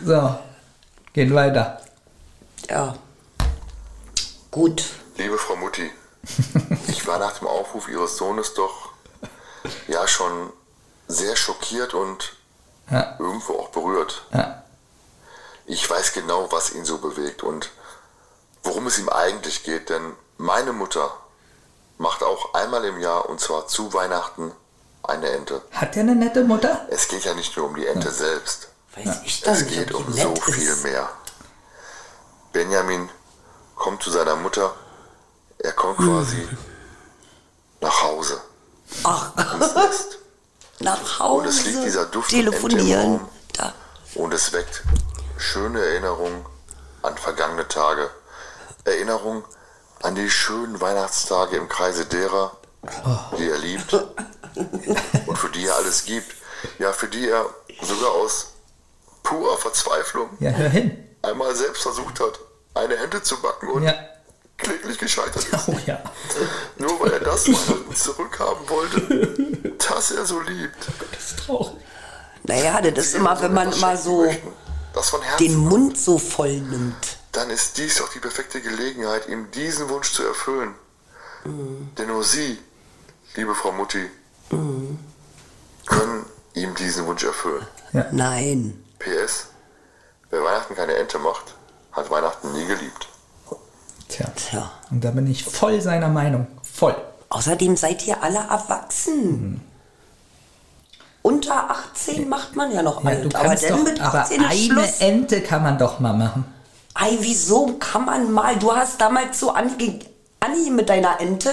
So, 0.02 0.34
geht 1.12 1.32
weiter. 1.34 1.78
ja. 2.70 2.94
Gut. 4.50 4.82
Liebe 5.18 5.36
Frau 5.36 5.56
Mutti, 5.56 5.90
ich 6.88 7.06
war 7.06 7.18
nach 7.18 7.38
dem 7.38 7.46
Aufruf 7.46 7.86
Ihres 7.88 8.16
Sohnes 8.16 8.54
doch 8.54 8.88
ja 9.88 10.08
schon 10.08 10.50
sehr 11.06 11.36
schockiert 11.36 11.92
und 11.92 12.32
Ja. 12.90 13.14
irgendwo 13.18 13.52
auch 13.58 13.68
berührt. 13.68 14.22
Ja. 14.32 14.64
Ich 15.70 15.88
weiß 15.88 16.14
genau, 16.14 16.50
was 16.50 16.72
ihn 16.72 16.84
so 16.84 16.98
bewegt 16.98 17.44
und 17.44 17.70
worum 18.64 18.88
es 18.88 18.98
ihm 18.98 19.08
eigentlich 19.08 19.62
geht, 19.62 19.88
denn 19.88 20.14
meine 20.36 20.72
Mutter 20.72 21.16
macht 21.96 22.24
auch 22.24 22.54
einmal 22.54 22.84
im 22.86 22.98
Jahr 22.98 23.28
und 23.28 23.40
zwar 23.40 23.68
zu 23.68 23.92
Weihnachten 23.92 24.50
eine 25.04 25.28
Ente. 25.30 25.62
Hat 25.70 25.94
der 25.94 26.02
eine 26.02 26.16
nette 26.16 26.42
Mutter? 26.42 26.86
Es 26.90 27.06
geht 27.06 27.24
ja 27.24 27.34
nicht 27.34 27.56
nur 27.56 27.66
um 27.66 27.76
die 27.76 27.86
Ente 27.86 28.10
selbst. 28.10 28.66
Weiß 28.96 29.20
ich 29.24 29.42
dann 29.42 29.54
Es 29.54 29.62
nicht, 29.62 29.74
geht 29.74 29.94
um 29.94 30.12
so 30.12 30.34
viel 30.34 30.70
ist. 30.70 30.82
mehr. 30.82 31.08
Benjamin 32.52 33.08
kommt 33.76 34.02
zu 34.02 34.10
seiner 34.10 34.34
Mutter. 34.34 34.74
Er 35.58 35.72
kommt 35.72 35.98
quasi 35.98 36.48
nach 37.80 38.02
Hause. 38.02 38.40
Ach, 39.04 39.30
nach 40.80 41.20
Und 41.20 41.46
es 41.46 41.64
liegt 41.64 41.84
dieser 41.84 42.00
Hause 42.00 42.10
Duft 42.10 42.30
von 42.32 42.40
Ente 42.40 42.48
im 42.48 42.60
telefonieren. 42.60 43.06
Raum. 43.18 43.28
Da. 43.52 43.72
Und 44.16 44.34
es 44.34 44.52
weckt 44.52 44.82
schöne 45.40 45.80
Erinnerungen 45.84 46.44
an 47.02 47.16
vergangene 47.16 47.66
Tage. 47.66 48.10
Erinnerungen 48.84 49.42
an 50.02 50.14
die 50.14 50.30
schönen 50.30 50.80
Weihnachtstage 50.80 51.56
im 51.56 51.68
Kreise 51.68 52.06
derer, 52.06 52.56
die 53.38 53.48
er 53.50 53.58
liebt 53.58 53.92
und 55.26 55.36
für 55.38 55.48
die 55.50 55.66
er 55.66 55.76
alles 55.76 56.04
gibt. 56.04 56.34
Ja, 56.78 56.92
für 56.92 57.08
die 57.08 57.28
er 57.28 57.46
sogar 57.82 58.10
aus 58.12 58.52
purer 59.22 59.56
Verzweiflung 59.56 60.28
Ja, 60.40 60.50
hör 60.50 60.68
hin. 60.68 61.08
einmal 61.22 61.54
selbst 61.54 61.82
versucht 61.82 62.20
hat, 62.20 62.38
eine 62.74 62.96
Ente 62.96 63.22
zu 63.22 63.40
backen 63.40 63.68
und 63.70 63.82
Ja. 63.84 63.94
kläglich 64.58 64.98
gescheitert 64.98 65.44
ist. 65.44 65.68
Oh 65.68 65.76
ja. 65.86 65.98
Nur 66.76 67.00
weil 67.00 67.12
er 67.12 67.20
das 67.20 67.44
zurückhaben 67.44 68.68
wollte, 68.68 69.72
das 69.88 70.10
er 70.10 70.26
so 70.26 70.40
liebt. 70.40 70.76
Das 71.12 71.30
ist 71.30 71.38
traurig. 71.46 71.72
Naja, 72.44 72.80
das 72.82 73.06
ist 73.06 73.14
immer, 73.14 73.40
wenn 73.42 73.52
man 73.54 73.72
schenken 73.72 73.96
so 73.98 74.22
möchten, 74.24 74.52
den 75.38 75.56
Mund 75.56 75.98
so 75.98 76.18
voll 76.18 76.60
nimmt. 76.60 77.18
dann 77.32 77.50
ist 77.50 77.78
dies 77.78 77.98
doch 77.98 78.08
die 78.12 78.18
perfekte 78.18 78.60
Gelegenheit, 78.60 79.28
ihm 79.28 79.50
diesen 79.52 79.88
Wunsch 79.88 80.12
zu 80.12 80.24
erfüllen. 80.24 80.74
Denn 81.44 82.08
nur 82.08 82.22
Sie, 82.24 82.58
liebe 83.34 83.54
Frau 83.54 83.72
Mutti, 83.72 84.04
können 85.86 86.26
ihm 86.54 86.74
diesen 86.74 87.06
Wunsch 87.06 87.24
erfüllen. 87.24 87.66
Nein. 88.12 88.84
PS, 88.98 89.46
wer 90.30 90.42
Weihnachten 90.44 90.74
keine 90.74 90.94
Ente 90.96 91.18
macht, 91.18 91.54
hat 91.92 92.10
Weihnachten 92.10 92.52
nie 92.52 92.66
geliebt. 92.66 93.08
Tja. 94.08 94.26
Tja. 94.36 94.70
Und 94.90 95.04
da 95.04 95.12
bin 95.12 95.26
ich 95.30 95.44
voll 95.44 95.80
seiner 95.80 96.08
Meinung. 96.08 96.46
Voll. 96.62 96.96
Außerdem 97.28 97.76
seid 97.76 98.06
ihr 98.06 98.22
alle 98.22 98.38
erwachsen. 98.38 99.60
Unter 101.22 101.70
18 101.70 102.28
macht 102.28 102.56
man 102.56 102.72
ja 102.72 102.82
noch 102.82 103.04
Ja, 103.04 103.10
alt. 103.10 103.24
du 103.32 103.38
aber 103.38 103.54
dann 103.54 103.68
doch, 103.70 103.82
mit 103.84 104.00
aber 104.00 104.18
18 104.20 104.40
ist 104.40 104.46
eine 104.50 104.58
Schluss. 104.58 104.98
Ente 105.00 105.40
kann 105.42 105.62
man 105.62 105.78
doch 105.78 106.00
mal 106.00 106.14
machen. 106.14 106.44
Ei, 106.94 107.10
wieso 107.20 107.74
kann 107.78 108.06
man 108.06 108.32
mal? 108.32 108.56
Du 108.56 108.74
hast 108.74 109.00
damals 109.00 109.38
so 109.38 109.50
ange 109.52 110.00
Anni 110.40 110.70
mit 110.70 110.88
deiner 110.88 111.20
Ente, 111.20 111.50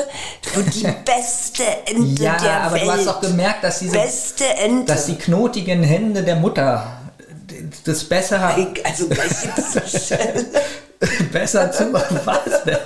du 0.53 0.61
die 0.61 0.83
beste 1.05 1.63
Ente 1.85 2.23
Ja, 2.23 2.37
der 2.37 2.61
aber 2.61 2.75
Welt. 2.75 2.85
du 2.85 2.91
hast 2.93 3.07
doch 3.07 3.19
gemerkt, 3.21 3.63
dass 3.65 3.79
diese, 3.79 3.91
Beste 3.97 4.45
Ente. 4.45 4.85
dass 4.85 5.07
die 5.07 5.17
knotigen 5.17 5.83
Hände 5.83 6.23
der 6.23 6.37
Mutter 6.37 7.01
das 7.83 8.03
besser, 8.05 8.55
also 8.85 9.09
besser 11.31 11.71
zu 11.71 11.93
was 11.93 12.63
denn? 12.65 12.77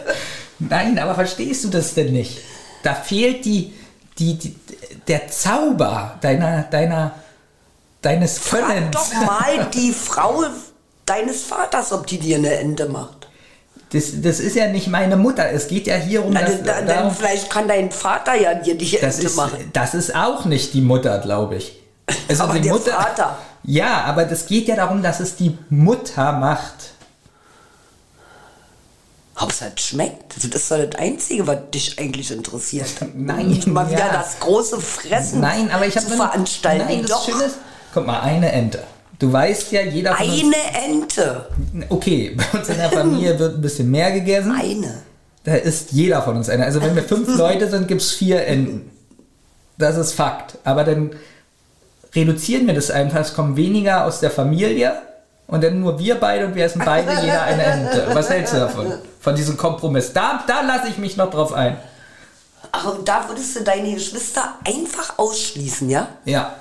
Nein, 0.59 1.00
aber 1.00 1.15
verstehst 1.15 1.63
du 1.63 1.69
das 1.69 1.93
denn 1.93 2.13
nicht? 2.13 2.39
Da 2.83 2.93
fehlt 2.95 3.45
die, 3.45 3.73
die, 4.17 4.38
die 4.38 4.55
der 5.08 5.27
Zauber 5.29 6.17
deiner, 6.22 6.63
deiner, 6.63 7.12
deines 8.01 8.39
Frag 8.39 8.67
Könnens. 8.67 8.91
doch 8.91 9.13
mal 9.25 9.67
die 9.74 9.91
Frau 9.91 10.43
deines 11.05 11.43
Vaters, 11.43 11.91
ob 11.91 12.08
die 12.08 12.20
dir 12.20 12.38
eine 12.38 12.53
Ente 12.55 12.88
macht. 12.88 13.27
Das, 13.91 14.22
das 14.22 14.39
ist 14.39 14.55
ja 14.55 14.67
nicht 14.67 14.88
meine 14.88 15.17
Mutter. 15.17 15.51
Es 15.51 15.67
geht 15.67 15.86
ja 15.86 15.96
hier 15.96 16.24
um 16.24 16.31
Na, 16.31 16.41
das, 16.41 16.63
dann, 16.63 16.65
dann 16.65 16.88
darum, 16.88 17.13
vielleicht 17.13 17.50
kann 17.50 17.67
dein 17.67 17.91
Vater 17.91 18.36
ja 18.36 18.53
dir 18.53 18.77
die 18.77 18.91
das 18.91 19.15
Ente 19.15 19.27
ist, 19.27 19.36
machen. 19.36 19.70
das 19.74 19.93
ist 19.93 20.15
auch 20.15 20.46
nicht 20.46 20.74
die 20.74 20.81
Mutter, 20.81 21.20
glaube 21.20 21.55
ich. 21.58 21.81
Also 22.29 22.43
Aber 22.46 22.53
die 22.53 22.62
der 22.62 22.74
Mutter, 22.74 22.91
Vater. 22.91 23.38
Ja, 23.63 24.03
aber 24.05 24.25
das 24.25 24.48
geht 24.48 24.67
ja 24.67 24.75
darum, 24.75 25.03
dass 25.03 25.20
es 25.20 25.36
die 25.36 25.58
Mutter 25.70 26.31
macht. 26.31 26.93
Hauptsache 29.41 29.71
es 29.75 29.83
schmeckt. 29.83 30.36
Also 30.36 30.48
das 30.48 30.62
ist 30.62 30.71
doch 30.71 30.77
das 30.77 31.00
Einzige, 31.00 31.48
was 31.48 31.57
dich 31.74 32.00
eigentlich 32.00 32.31
interessiert. 32.31 32.88
Nein, 33.15 33.48
Nicht 33.48 33.67
mal 33.67 33.89
wieder 33.89 34.00
ja. 34.00 34.13
das 34.13 34.39
große 34.39 34.79
Fressen 34.79 35.41
Nein, 35.41 35.69
aber 35.71 35.86
ich 35.88 35.95
habe 35.98 36.07
zu 36.07 36.15
veranstalten. 36.15 36.86
Nein, 36.86 37.01
das 37.01 37.12
doch. 37.12 37.25
Schöne 37.25 37.43
ist, 37.45 37.55
guck 37.93 38.05
mal, 38.05 38.21
eine 38.21 38.51
Ente. 38.51 38.83
Du 39.19 39.31
weißt 39.31 39.71
ja, 39.71 39.81
jeder 39.81 40.15
von 40.15 40.25
Eine 40.25 40.55
Ente. 40.86 41.48
uns, 41.74 41.86
okay, 41.89 42.36
bei 42.51 42.57
uns 42.57 42.69
in 42.69 42.77
der 42.77 42.89
Familie 42.89 43.38
wird 43.38 43.55
ein 43.55 43.62
bisschen 43.62 43.91
mehr 43.91 44.12
gegessen. 44.12 44.51
Eine. 44.51 45.01
Da 45.43 45.55
isst 45.55 45.91
jeder 45.91 46.21
von 46.21 46.38
uns 46.38 46.50
eine. 46.50 46.65
Also 46.65 46.81
wenn 46.81 46.95
wir 46.95 47.03
fünf 47.03 47.27
Leute 47.38 47.69
sind, 47.69 47.88
gibt 47.88 48.01
es 48.01 48.12
vier 48.12 48.45
Enten. 48.45 48.89
Das 49.77 49.98
ist 49.98 50.13
Fakt. 50.13 50.57
Aber 50.63 50.83
dann 50.83 51.12
reduzieren 52.15 52.67
wir 52.67 52.74
das 52.74 52.91
einfach. 52.91 53.19
Es 53.19 53.33
kommen 53.33 53.57
weniger 53.57 54.05
aus 54.05 54.19
der 54.19 54.31
Familie 54.31 54.93
und 55.51 55.62
dann 55.62 55.81
nur 55.81 56.00
wir 56.00 56.15
beide 56.15 56.48
und 56.48 56.55
wir 56.55 56.63
essen 56.63 56.81
beide 56.84 57.12
jeder 57.22 57.43
eine 57.43 57.62
Ente. 57.62 58.08
Was 58.13 58.29
hältst 58.29 58.53
du 58.53 58.58
davon? 58.58 58.93
Von 59.20 59.36
diesem 59.36 59.58
Kompromiss. 59.58 60.13
Da, 60.13 60.46
da 60.48 60.62
lasse 60.62 60.88
ich 60.88 60.98
mich 60.98 61.17
noch 61.17 61.29
drauf 61.29 61.51
ein. 61.51 61.77
Ach, 62.72 62.86
und 62.86 63.05
da 63.05 63.27
würdest 63.27 63.58
du 63.58 63.63
deine 63.63 63.93
Geschwister 63.93 64.55
einfach 64.65 65.20
ausschließen, 65.20 65.89
ja? 65.89 66.08
Ja. 66.24 66.55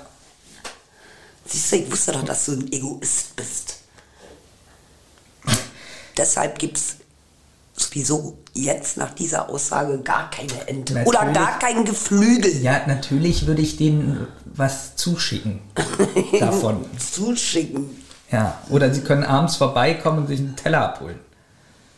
Siehst 1.45 1.71
du, 1.71 1.75
ich 1.77 1.89
wusste 1.89 2.11
doch, 2.11 2.25
dass 2.25 2.45
du 2.45 2.51
ein 2.51 2.69
Egoist 2.69 3.33
bist. 3.37 3.77
Deshalb 6.17 6.59
gibt's 6.59 6.97
sowieso 7.73 8.39
jetzt 8.53 8.97
nach 8.97 9.13
dieser 9.13 9.47
Aussage 9.47 9.99
gar 9.99 10.29
keine 10.29 10.67
Ente. 10.67 10.95
Natürlich. 10.95 11.07
Oder 11.07 11.31
gar 11.31 11.59
kein 11.59 11.85
Geflügel. 11.85 12.61
Ja, 12.61 12.81
natürlich 12.87 13.47
würde 13.47 13.61
ich 13.61 13.77
denen 13.77 14.27
was 14.43 14.97
zuschicken 14.97 15.61
davon. 16.41 16.85
Zuschicken. 16.99 18.00
Ja. 18.31 18.57
Oder 18.69 18.93
sie 18.93 19.03
können 19.03 19.23
abends 19.25 19.57
vorbeikommen 19.57 20.19
und 20.19 20.27
sich 20.27 20.39
einen 20.39 20.55
Teller 20.55 20.81
abholen. 20.85 21.19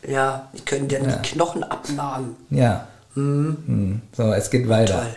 Ja, 0.01 0.47
die 0.53 0.65
können 0.65 0.87
dir 0.87 0.99
Ja. 1.01 1.15
die 1.15 1.29
Knochen 1.29 1.63
abnagen. 1.63 2.35
Ja. 2.49 2.87
Hm. 3.13 4.01
So, 4.15 4.33
es 4.33 4.49
geht 4.49 4.67
weiter. 4.67 4.95
Toll. 4.95 5.15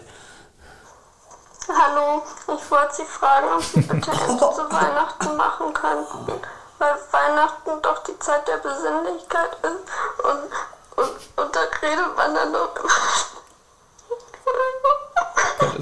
Hallo, 1.69 2.23
ich 2.57 2.71
wollte 2.71 2.95
Sie 2.95 3.05
fragen, 3.05 3.47
ob 3.57 3.63
Sie 3.65 3.81
bitte 3.81 4.11
Ente 4.29 4.39
zu 4.39 4.71
Weihnachten 4.71 5.37
machen 5.37 5.73
könnten. 5.73 6.33
Weil 6.79 6.95
Weihnachten 7.11 7.71
doch 7.83 8.05
die 8.05 8.17
Zeit 8.21 8.47
der 8.47 8.59
Besinnlichkeit 8.59 9.51
ist 9.63 10.25
und, 10.25 11.03
und, 11.03 11.45
und 11.45 11.57
da 11.57 11.61
redet 11.83 12.17
man 12.17 12.35
dann 12.35 12.53
doch 12.53 12.77
immer. 12.77 12.89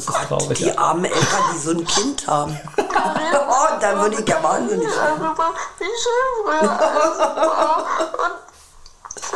Gott, 0.06 0.16
es 0.16 0.22
ist 0.22 0.28
traurig. 0.28 0.58
Die 0.58 0.78
armen 0.78 1.04
Eltern, 1.04 1.42
die 1.54 1.58
so 1.58 1.70
ein 1.70 1.86
Kind 1.86 2.26
haben. 2.26 2.58
oh, 2.76 3.78
dann 3.80 4.00
würde 4.00 4.20
ich 4.20 4.28
ja 4.28 4.42
wahnsinnig 4.42 4.88
werden. 4.88 5.30
Wie 5.78 5.84
schön 5.84 6.44
früher 6.44 6.80
alles 6.80 7.18
war. 7.18 7.86
Und 8.12 8.34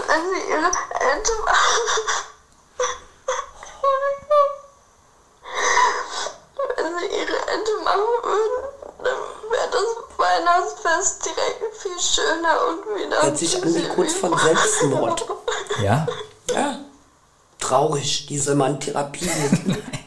wenn 0.09 0.23
Sie 0.31 0.51
Ihre 0.51 0.67
Ente 0.67 1.33
Wenn 6.77 6.99
Sie 6.99 7.07
Ihre 7.17 7.39
Ente 7.53 7.71
machen 7.85 8.01
würden, 8.23 8.65
dann 8.99 9.51
wäre 9.51 9.71
das 9.71 10.19
Weihnachtsfest 10.19 11.25
direkt 11.25 11.77
viel 11.77 11.99
schöner 12.01 12.57
und 12.69 12.97
wieder. 12.97 13.23
Hört 13.23 13.39
sich 13.39 13.63
an 13.63 13.75
wie 13.75 13.89
kurz 13.89 14.15
von 14.15 14.37
Selbstmord. 14.39 15.27
Ja. 15.83 16.07
Ja. 16.51 16.79
Traurig, 17.61 18.27
die 18.27 18.39
soll 18.39 18.55
man 18.55 18.75
in 18.75 18.81
Therapie 18.81 19.27
nehmen. 19.27 19.83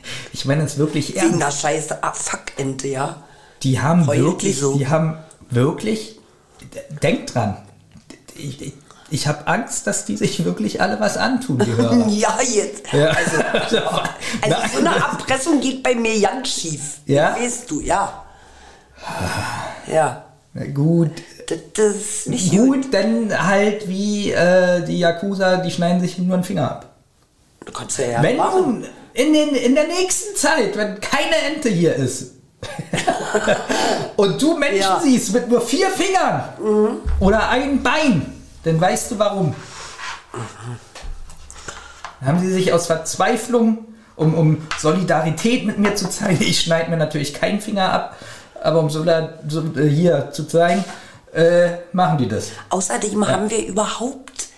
Ich 0.41 0.45
meine 0.45 0.63
es 0.63 0.79
wirklich 0.79 1.09
Wegen 1.09 1.19
ernst. 1.19 1.39
der 1.39 1.51
scheiße 1.51 2.03
ah, 2.03 2.13
Fuck-Ente, 2.13 2.87
ja. 2.87 3.17
Die 3.61 3.79
haben 3.79 4.07
Heult 4.07 4.17
die 4.17 4.23
wirklich, 4.23 4.59
so? 4.59 4.75
die 4.75 4.87
haben 4.87 5.19
wirklich, 5.51 6.17
denkt 7.03 7.35
dran, 7.35 7.57
ich, 8.33 8.59
ich, 8.59 8.73
ich 9.11 9.27
habe 9.27 9.45
Angst, 9.45 9.85
dass 9.85 10.05
die 10.05 10.17
sich 10.17 10.43
wirklich 10.43 10.81
alle 10.81 10.99
was 10.99 11.15
antun, 11.17 11.59
die 11.59 11.71
Hörer. 11.71 12.07
Ja, 12.09 12.39
jetzt. 12.41 12.91
Ja. 12.91 13.09
Also, 13.09 13.37
also 14.41 14.55
so 14.73 14.79
eine 14.79 14.95
Erpressung 14.95 15.61
geht 15.61 15.83
bei 15.83 15.93
mir 15.93 16.19
ganz 16.19 16.49
schief. 16.49 16.97
Ja? 17.05 17.35
Weißt 17.39 17.69
du, 17.69 17.79
ja. 17.81 18.23
Ja. 19.85 20.23
Na 20.55 20.65
gut, 20.65 21.11
Das, 21.49 21.59
das 21.75 21.95
ist 21.95 22.29
nicht 22.29 22.49
gut. 22.49 22.85
gut, 22.85 22.93
dann 22.95 23.47
halt 23.47 23.87
wie 23.87 24.31
äh, 24.31 24.83
die 24.87 24.97
Yakuza, 24.97 25.57
die 25.57 25.69
schneiden 25.69 26.01
sich 26.01 26.17
nur 26.17 26.33
einen 26.33 26.43
Finger 26.43 26.71
ab. 26.71 26.95
Du 27.63 27.71
kannst 27.71 27.99
ja, 27.99 28.07
ja 28.07 28.23
Wenn 28.23 28.37
machen. 28.37 28.61
nun 28.79 28.85
in, 29.21 29.33
den, 29.33 29.55
in 29.55 29.75
der 29.75 29.87
nächsten 29.87 30.35
Zeit, 30.35 30.75
wenn 30.77 30.99
keine 30.99 31.35
Ente 31.53 31.69
hier 31.69 31.95
ist, 31.95 32.33
und 34.17 34.41
du 34.41 34.57
Menschen 34.57 34.79
Ja. 34.81 34.99
Mhm. 34.99 35.03
siehst 35.03 35.33
mit 35.33 35.49
nur 35.49 35.61
vier 35.61 35.89
Fingern 35.89 36.99
oder 37.19 37.49
ein 37.49 37.81
Bein, 37.81 38.31
dann 38.63 38.79
weißt 38.79 39.11
du 39.11 39.19
warum. 39.19 39.55
Dann 42.19 42.27
haben 42.29 42.39
sie 42.39 42.51
sich 42.51 42.71
aus 42.71 42.85
Verzweiflung, 42.87 43.79
um, 44.15 44.33
um 44.35 44.67
Solidarität 44.79 45.65
mit 45.65 45.79
mir 45.79 45.95
zu 45.95 46.09
zeigen, 46.09 46.41
ich 46.41 46.61
schneide 46.61 46.89
mir 46.91 46.97
natürlich 46.97 47.33
keinen 47.33 47.61
Finger 47.61 47.91
ab, 47.91 48.15
aber 48.61 48.79
um 48.79 48.89
so, 48.89 49.03
so 49.47 49.63
äh, 49.75 49.87
hier 49.87 50.29
zu 50.31 50.47
zeigen, 50.47 50.83
äh, 51.33 51.69
machen 51.93 52.19
die 52.19 52.27
das. 52.27 52.49
Außerdem 52.69 53.27
haben 53.27 53.49
wir 53.49 53.65
überhaupt 53.65 54.49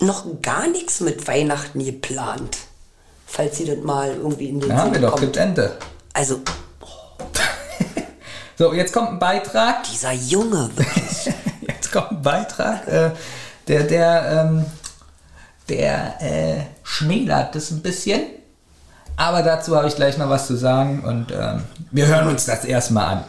noch 0.00 0.26
gar 0.42 0.66
nichts 0.66 1.00
mit 1.00 1.26
Weihnachten 1.26 1.82
geplant. 1.82 2.58
Falls 3.36 3.60
ihr 3.60 3.76
das 3.76 3.84
mal 3.84 4.08
irgendwie 4.08 4.48
in 4.48 4.60
den 4.60 4.70
Da 4.70 4.76
haben 4.78 4.94
wir 4.94 5.00
doch, 5.02 5.10
kommt. 5.10 5.20
gibt 5.20 5.36
Ente. 5.36 5.76
Also, 6.14 6.40
So, 8.58 8.72
jetzt 8.72 8.94
kommt 8.94 9.10
ein 9.10 9.18
Beitrag. 9.18 9.82
dieser 9.84 10.12
Junge, 10.12 10.70
wirklich. 10.74 11.26
Jetzt 11.60 11.92
kommt 11.92 12.10
ein 12.12 12.22
Beitrag, 12.22 12.88
äh, 12.88 13.10
der, 13.68 13.82
der, 13.82 14.46
ähm, 14.48 14.64
der 15.68 16.22
äh, 16.22 16.62
schmälert 16.82 17.54
das 17.54 17.70
ein 17.70 17.82
bisschen. 17.82 18.22
Aber 19.18 19.42
dazu 19.42 19.76
habe 19.76 19.88
ich 19.88 19.96
gleich 19.96 20.16
noch 20.16 20.30
was 20.30 20.46
zu 20.46 20.56
sagen 20.56 21.04
und 21.04 21.32
ähm, 21.32 21.64
wir 21.90 22.06
hören 22.06 22.28
uns 22.28 22.46
das 22.46 22.64
erstmal 22.64 23.06
an. 23.16 23.24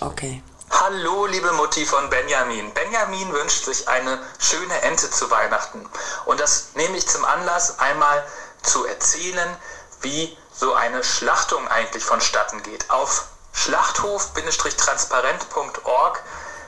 Okay. 0.00 0.42
Hallo, 0.70 1.26
liebe 1.26 1.52
Mutti 1.52 1.84
von 1.84 2.08
Benjamin. 2.10 2.72
Benjamin 2.74 3.32
wünscht 3.32 3.64
sich 3.64 3.86
eine 3.88 4.18
schöne 4.38 4.82
Ente 4.82 5.10
zu 5.10 5.30
Weihnachten. 5.30 5.80
Und 6.26 6.40
das 6.40 6.70
nehme 6.74 6.96
ich 6.96 7.06
zum 7.06 7.24
Anlass, 7.24 7.78
einmal 7.80 8.22
zu 8.62 8.86
erzählen, 8.86 9.56
wie 10.00 10.36
so 10.52 10.74
eine 10.74 11.04
Schlachtung 11.04 11.68
eigentlich 11.68 12.04
vonstatten 12.04 12.62
geht. 12.62 12.90
Auf 12.90 13.26
schlachthof-transparent.org 13.52 16.22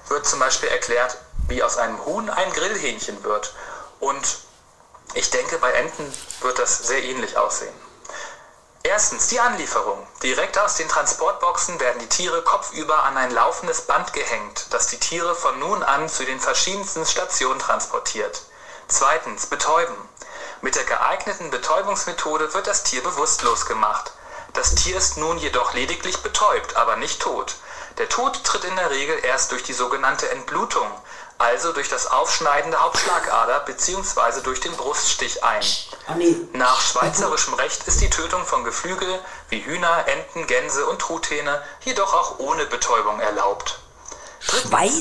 wird 0.08 0.26
zum 0.26 0.38
Beispiel 0.38 0.68
erklärt, 0.68 1.18
wie 1.48 1.62
aus 1.62 1.76
einem 1.76 2.04
Huhn 2.04 2.30
ein 2.30 2.52
Grillhähnchen 2.52 3.24
wird. 3.24 3.54
Und 4.00 4.38
ich 5.14 5.30
denke, 5.30 5.58
bei 5.58 5.72
Enten 5.72 6.12
wird 6.40 6.58
das 6.58 6.78
sehr 6.78 7.02
ähnlich 7.02 7.36
aussehen. 7.36 7.74
Erstens 8.84 9.28
die 9.28 9.38
Anlieferung. 9.38 10.04
Direkt 10.24 10.58
aus 10.58 10.74
den 10.74 10.88
Transportboxen 10.88 11.78
werden 11.78 12.00
die 12.00 12.08
Tiere 12.08 12.42
kopfüber 12.42 13.04
an 13.04 13.16
ein 13.16 13.30
laufendes 13.30 13.82
Band 13.82 14.12
gehängt, 14.12 14.66
das 14.70 14.88
die 14.88 14.98
Tiere 14.98 15.36
von 15.36 15.56
nun 15.60 15.84
an 15.84 16.08
zu 16.08 16.24
den 16.24 16.40
verschiedensten 16.40 17.06
Stationen 17.06 17.60
transportiert. 17.60 18.42
Zweitens 18.88 19.46
Betäuben. 19.46 19.94
Mit 20.62 20.76
der 20.76 20.84
geeigneten 20.84 21.50
Betäubungsmethode 21.50 22.54
wird 22.54 22.68
das 22.68 22.84
Tier 22.84 23.02
bewusstlos 23.02 23.66
gemacht. 23.66 24.12
Das 24.52 24.76
Tier 24.76 24.96
ist 24.96 25.16
nun 25.16 25.36
jedoch 25.38 25.74
lediglich 25.74 26.22
betäubt, 26.22 26.76
aber 26.76 26.94
nicht 26.94 27.20
tot. 27.20 27.56
Der 27.98 28.08
Tod 28.08 28.44
tritt 28.44 28.62
in 28.62 28.76
der 28.76 28.90
Regel 28.90 29.18
erst 29.24 29.50
durch 29.50 29.64
die 29.64 29.72
sogenannte 29.72 30.30
Entblutung, 30.30 30.86
also 31.36 31.72
durch 31.72 31.88
das 31.88 32.06
Aufschneiden 32.06 32.70
der 32.70 32.80
Hauptschlagader 32.80 33.58
bzw. 33.60 34.40
durch 34.44 34.60
den 34.60 34.76
Bruststich 34.76 35.42
ein. 35.42 35.64
Ah. 36.06 36.14
Nach 36.52 36.80
schweizerischem 36.80 37.54
Recht 37.54 37.88
ist 37.88 38.00
die 38.00 38.10
Tötung 38.10 38.46
von 38.46 38.62
Geflügel 38.62 39.18
wie 39.48 39.64
Hühner, 39.64 40.06
Enten, 40.06 40.46
Gänse 40.46 40.86
und 40.86 41.00
Truthähne 41.00 41.60
jedoch 41.80 42.14
auch 42.14 42.38
ohne 42.38 42.66
Betäubung 42.66 43.18
erlaubt. 43.18 43.81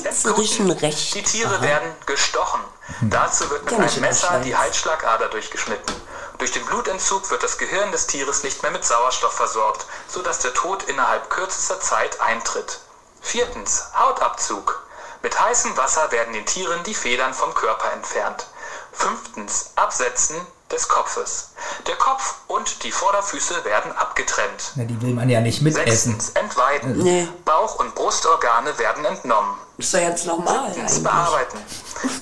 Entbluten. 0.06 0.70
Recht. 0.70 1.14
Die 1.14 1.22
Tiere 1.22 1.56
Aha. 1.56 1.62
werden 1.62 1.92
gestochen. 2.06 2.60
Dazu 3.02 3.48
wird 3.50 3.64
mit 3.64 3.74
einem 3.74 4.00
Messer 4.00 4.40
die. 4.40 4.56
Halsschlagader 4.56 5.28
durchgeschnitten. 5.28 5.94
Durch 6.38 6.52
den 6.52 6.64
Blutentzug 6.64 7.30
wird 7.30 7.42
das 7.42 7.58
Gehirn 7.58 7.92
des 7.92 8.06
Tieres 8.06 8.42
nicht 8.42 8.62
mehr 8.62 8.72
mit 8.72 8.84
Sauerstoff 8.84 9.32
versorgt, 9.32 9.86
sodass 10.08 10.40
der 10.40 10.54
Tod 10.54 10.82
innerhalb 10.84 11.30
kürzester 11.30 11.80
Zeit 11.80 12.20
eintritt. 12.20 12.80
Viertens, 13.20 13.84
Hautabzug. 13.96 14.84
Mit 15.22 15.38
heißem 15.38 15.76
Wasser 15.76 16.10
werden 16.10 16.34
den 16.34 16.46
Tieren 16.46 16.82
die 16.82 16.94
Federn 16.94 17.32
vom 17.32 17.54
Körper 17.54 17.92
entfernt. 17.92 18.46
Fünftens, 18.92 19.70
Absetzen 19.76 20.44
des 20.72 20.88
Kopfes. 20.88 21.50
Der 21.86 21.96
Kopf 21.96 22.34
und 22.48 22.82
die 22.82 22.92
Vorderfüße 22.92 23.64
werden 23.64 23.92
abgetrennt. 23.92 24.72
Na, 24.74 24.84
die 24.84 25.00
will 25.02 25.14
man 25.14 25.28
ja 25.28 25.40
nicht 25.40 25.62
mitessen. 25.62 26.18
Sechstens, 26.18 26.30
Entweiden. 26.30 26.98
Nee. 27.02 27.28
Bauch- 27.44 27.76
und 27.76 27.94
Brustorgane 27.94 28.76
werden 28.78 29.04
entnommen. 29.04 29.58
Ist 29.78 29.94
doch 29.94 30.00
jetzt 30.00 30.26
normal 30.26 30.66
eigentlich. 30.66 31.02
bearbeiten. 31.02 31.58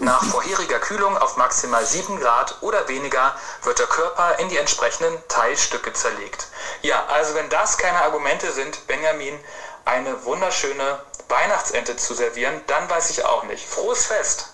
Nach 0.01 0.23
vorheriger 0.25 0.79
Kühlung 0.79 1.17
auf 1.19 1.37
maximal 1.37 1.85
7 1.85 2.21
Grad 2.21 2.57
oder 2.61 2.89
weniger 2.89 3.35
wird 3.63 3.79
der 3.79 3.87
Körper 3.87 4.39
in 4.39 4.49
die 4.49 4.57
entsprechenden 4.57 5.17
Teilstücke 5.29 5.93
zerlegt. 5.93 6.49
Ja, 6.83 7.05
also 7.07 7.35
wenn 7.35 7.49
das 7.51 7.79
keine 7.79 8.03
Argumente 8.03 8.53
sind, 8.53 8.87
Benjamin 8.87 9.39
eine 9.85 10.25
wunderschöne 10.25 11.01
Weihnachtsente 11.29 11.97
zu 11.97 12.15
servieren, 12.15 12.61
dann 12.67 12.89
weiß 12.89 13.11
ich 13.11 13.25
auch 13.25 13.45
nicht. 13.45 13.67
Frohes 13.69 14.07
Fest! 14.07 14.51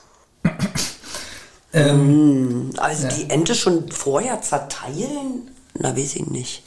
Also 2.79 3.09
die 3.09 3.31
Ente 3.31 3.55
schon 3.55 3.91
vorher 3.91 4.41
zerteilen? 4.41 5.51
Na, 5.75 5.97
weiß 5.97 6.17
ich 6.17 6.27
nicht. 6.27 6.63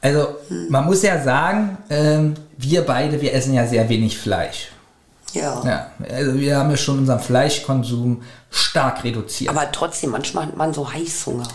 Also, 0.00 0.36
man 0.68 0.84
muss 0.84 1.02
ja 1.02 1.22
sagen, 1.22 1.78
ähm, 1.90 2.34
wir 2.56 2.82
beide, 2.82 3.20
wir 3.20 3.34
essen 3.34 3.54
ja 3.54 3.66
sehr 3.66 3.88
wenig 3.88 4.18
Fleisch. 4.18 4.68
Ja. 5.32 5.62
Ja, 5.64 5.90
also 6.10 6.34
wir 6.34 6.56
haben 6.56 6.70
ja 6.70 6.76
schon 6.76 6.98
unseren 6.98 7.20
Fleischkonsum 7.20 8.22
stark 8.50 9.04
reduziert. 9.04 9.50
Aber 9.50 9.70
trotzdem, 9.70 10.10
manchmal 10.10 10.46
hat 10.46 10.56
man 10.56 10.72
so 10.72 10.90
Heißhunger. 10.90 11.48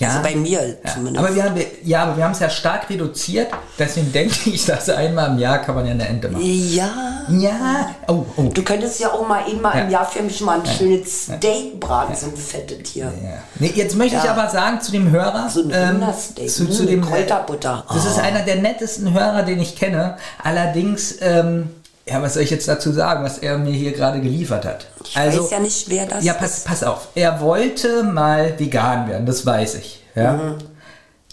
Ja. 0.00 0.08
Also 0.08 0.22
bei 0.22 0.34
mir 0.34 0.76
ja, 0.84 0.92
zumindest. 0.92 1.24
aber 1.24 1.34
wir 1.34 1.44
haben, 1.44 1.60
ja, 1.84 2.02
aber 2.02 2.16
wir 2.16 2.24
haben 2.24 2.32
es 2.32 2.40
ja 2.40 2.50
stark 2.50 2.90
reduziert, 2.90 3.48
deswegen 3.78 4.10
denke 4.12 4.34
ich, 4.50 4.64
dass 4.66 4.88
einmal 4.90 5.28
im 5.30 5.38
Jahr 5.38 5.58
kann 5.58 5.74
man 5.76 5.86
ja 5.86 5.92
eine 5.92 6.08
Ente 6.08 6.28
machen. 6.28 6.42
ja. 6.44 6.88
Ja, 7.28 7.94
oh, 8.08 8.24
oh. 8.36 8.42
Du 8.52 8.62
könntest 8.64 8.98
ja 8.98 9.12
auch 9.12 9.28
mal 9.28 9.44
einmal 9.44 9.72
im 9.74 9.84
Ja. 9.84 10.00
Jahr 10.00 10.06
für 10.10 10.20
mich 10.22 10.40
mal 10.40 10.58
ein 10.58 10.66
schönes 10.66 11.24
Steak 11.26 11.78
braten, 11.78 12.16
so 12.16 12.26
ein 12.26 12.36
fettes 12.36 12.90
Tier. 12.92 13.04
Ja. 13.22 13.30
Nee, 13.60 13.72
jetzt 13.76 13.94
möchte 13.94 14.16
ich 14.16 14.28
aber 14.28 14.48
sagen 14.50 14.80
zu 14.80 14.90
dem 14.90 15.10
Hörer, 15.12 15.48
So 15.48 15.60
ein 15.62 15.70
ähm, 15.72 16.02
zu, 16.48 16.68
zu 16.68 16.82
mm, 16.82 16.86
dem 16.88 17.04
Kräuterbutter. 17.06 17.84
Das 17.92 18.04
ist 18.06 18.16
Oh. 18.18 18.22
einer 18.22 18.40
der 18.40 18.56
nettesten 18.56 19.12
Hörer, 19.14 19.44
den 19.44 19.60
ich 19.60 19.76
kenne. 19.76 20.16
Allerdings, 20.42 21.16
ähm, 21.20 21.70
ja, 22.06 22.22
was 22.22 22.34
soll 22.34 22.42
ich 22.42 22.50
jetzt 22.50 22.66
dazu 22.66 22.92
sagen, 22.92 23.22
was 23.24 23.38
er 23.38 23.58
mir 23.58 23.72
hier 23.72 23.92
gerade 23.92 24.20
geliefert 24.20 24.64
hat? 24.64 24.86
Ich 25.04 25.16
weiß 25.16 25.50
ja 25.50 25.60
nicht, 25.60 25.88
wer 25.88 26.06
das 26.06 26.14
Also, 26.14 26.26
Ja, 26.26 26.34
pass, 26.34 26.64
pass 26.64 26.82
auf. 26.82 27.08
Er 27.14 27.40
wollte 27.40 28.02
mal 28.02 28.58
vegan 28.58 29.08
werden, 29.08 29.26
das 29.26 29.46
weiß 29.46 29.76
ich. 29.76 30.02
Ja. 30.14 30.32
Mhm. 30.32 30.54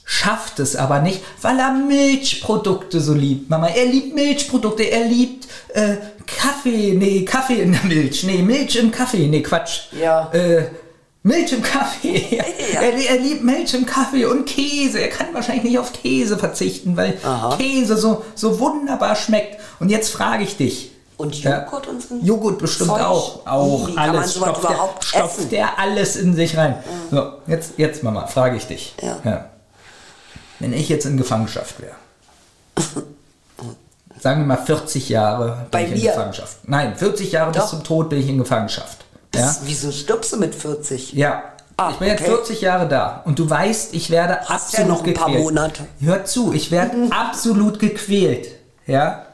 Schafft 0.05 0.59
es 0.59 0.75
aber 0.75 0.99
nicht, 1.01 1.21
weil 1.41 1.59
er 1.59 1.73
Milchprodukte 1.73 3.01
so 3.01 3.13
liebt. 3.13 3.49
Mama, 3.49 3.67
er 3.67 3.85
liebt 3.85 4.15
Milchprodukte, 4.15 4.83
er 4.83 5.05
liebt 5.05 5.47
äh, 5.73 5.97
Kaffee, 6.25 6.93
nee, 6.93 7.25
Kaffee 7.25 7.61
in 7.61 7.73
der 7.73 7.83
Milch, 7.83 8.23
nee, 8.23 8.41
Milch 8.41 8.77
im 8.77 8.91
Kaffee, 8.91 9.27
nee, 9.27 9.41
Quatsch. 9.41 9.91
Ja. 9.99 10.29
Äh, 10.31 10.65
Milch 11.27 11.51
im 11.51 11.61
Kaffee. 11.61 12.25
Ja. 12.37 12.43
Er, 12.81 12.93
er 12.93 13.17
liebt 13.19 13.43
Milch 13.43 13.73
im 13.73 13.85
Kaffee 13.85 14.25
und 14.25 14.45
Käse. 14.45 14.99
Er 14.99 15.07
kann 15.07 15.33
wahrscheinlich 15.33 15.63
nicht 15.63 15.79
auf 15.79 15.93
Käse 15.93 16.37
verzichten, 16.37 16.97
weil 16.97 17.17
Aha. 17.23 17.55
Käse 17.57 17.97
so, 17.97 18.25
so 18.35 18.59
wunderbar 18.59 19.15
schmeckt. 19.15 19.59
Und 19.79 19.89
jetzt 19.89 20.11
frage 20.11 20.43
ich 20.43 20.57
dich. 20.57 20.91
Und 21.15 21.33
Joghurt 21.35 21.87
und 21.87 22.03
so 22.03 22.15
Joghurt 22.21 22.59
bestimmt 22.59 22.89
Zeug? 22.91 23.01
auch. 23.01 23.47
Auch 23.47 23.87
Wie 23.87 23.95
kann 23.95 24.07
man 24.07 24.17
alles 24.17 24.33
sowas 24.33 24.49
stopft, 24.49 24.63
der, 24.63 24.69
überhaupt 24.75 25.03
stopft 25.05 25.51
der 25.51 25.79
alles 25.79 26.15
in 26.17 26.35
sich 26.35 26.57
rein. 26.57 26.75
So, 27.09 27.33
jetzt, 27.47 27.73
jetzt 27.77 28.03
Mama, 28.03 28.27
frage 28.27 28.57
ich 28.57 28.67
dich. 28.67 28.93
Ja. 29.01 29.45
Wenn 30.59 30.73
ich 30.73 30.89
jetzt 30.89 31.05
in 31.05 31.17
Gefangenschaft 31.17 31.75
wäre. 31.81 31.95
Sagen 34.19 34.41
wir 34.41 34.45
mal 34.47 34.57
40 34.57 35.09
Jahre 35.09 35.47
bin 35.47 35.65
Bei 35.71 35.83
ich 35.85 35.91
in 35.91 36.01
mir? 36.01 36.11
Gefangenschaft. 36.11 36.57
Nein, 36.63 36.95
40 36.95 37.31
Jahre 37.31 37.51
bis 37.51 37.61
Doch. 37.61 37.69
zum 37.69 37.83
Tod 37.83 38.09
bin 38.09 38.19
ich 38.19 38.27
in 38.27 38.37
Gefangenschaft. 38.37 39.05
Ja? 39.37 39.45
Das, 39.45 39.61
Wieso 39.63 39.91
stirbst 39.91 40.33
du 40.33 40.37
mit 40.37 40.55
40? 40.55 41.13
Ja. 41.13 41.43
Ah, 41.79 41.91
ich 41.91 41.97
bin 41.97 42.07
jetzt 42.07 42.21
okay. 42.21 42.31
40 42.31 42.61
Jahre 42.61 42.87
da 42.87 43.21
und 43.25 43.37
du 43.37 43.47
weißt, 43.47 43.93
ich 43.93 44.09
werde 44.09 44.39
Hast 44.45 44.73
ja 44.73 44.79
absolut 44.79 44.87
noch 44.87 45.05
ein 45.05 45.13
paar 45.13 45.27
gequält. 45.27 45.43
Monate. 45.43 45.83
Hör 45.99 46.25
zu, 46.25 46.51
ich 46.53 46.71
werde 46.71 46.97
absolut 47.11 47.79
gequält. 47.79 48.47
Ja? 48.87 49.27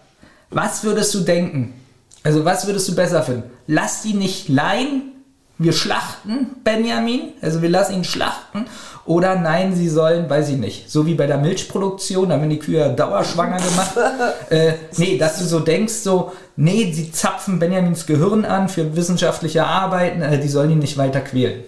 Was 0.49 0.83
würdest 0.83 1.13
du 1.13 1.21
denken? 1.21 1.73
Also 2.21 2.43
was 2.43 2.67
würdest 2.67 2.87
du 2.89 2.95
besser 2.95 3.23
finden? 3.23 3.49
Lass 3.67 4.01
die 4.01 4.13
nicht 4.13 4.49
leihen, 4.49 5.12
wir 5.57 5.73
schlachten 5.73 6.47
Benjamin, 6.63 7.33
also 7.41 7.61
wir 7.61 7.69
lassen 7.69 7.93
ihn 7.93 8.03
schlachten 8.03 8.65
oder 9.05 9.35
nein, 9.35 9.75
sie 9.75 9.89
sollen, 9.89 10.29
weiß 10.29 10.49
ich 10.49 10.57
nicht, 10.57 10.89
so 10.89 11.05
wie 11.05 11.13
bei 11.13 11.27
der 11.27 11.37
Milchproduktion, 11.37 12.29
da 12.29 12.37
werden 12.37 12.49
die 12.49 12.59
Kühe 12.59 12.93
dauerschwanger 12.93 13.57
gemacht. 13.57 13.97
äh, 14.49 14.73
nee, 14.97 15.17
dass 15.17 15.39
du 15.39 15.45
so 15.45 15.59
denkst, 15.59 15.93
so, 15.93 16.31
nee, 16.55 16.91
sie 16.91 17.11
zapfen 17.11 17.59
Benjamins 17.59 18.05
Gehirn 18.05 18.45
an 18.45 18.69
für 18.69 18.95
wissenschaftliche 18.95 19.65
Arbeiten, 19.65 20.21
äh, 20.21 20.39
die 20.39 20.47
sollen 20.47 20.71
ihn 20.71 20.79
nicht 20.79 20.97
weiter 20.97 21.21
quälen. 21.21 21.63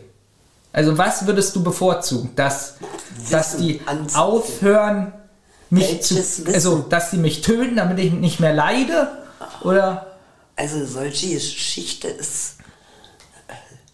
Also 0.72 0.98
was 0.98 1.26
würdest 1.28 1.56
du 1.56 1.64
bevorzugen? 1.64 2.32
Dass, 2.36 2.76
dass 3.32 3.58
die 3.58 3.82
aufhören, 4.14 5.14
mich 5.70 6.02
zu, 6.02 6.16
Welches 6.16 6.46
also 6.54 6.80
dass 6.90 7.12
die 7.12 7.18
mich 7.18 7.42
töten, 7.42 7.76
damit 7.78 8.00
ich 8.00 8.14
nicht 8.14 8.40
mehr 8.40 8.54
leide? 8.54 9.10
Oder 9.62 10.08
Also 10.56 10.86
solche 10.86 11.34
Geschichte 11.34 12.08
ist 12.08 12.55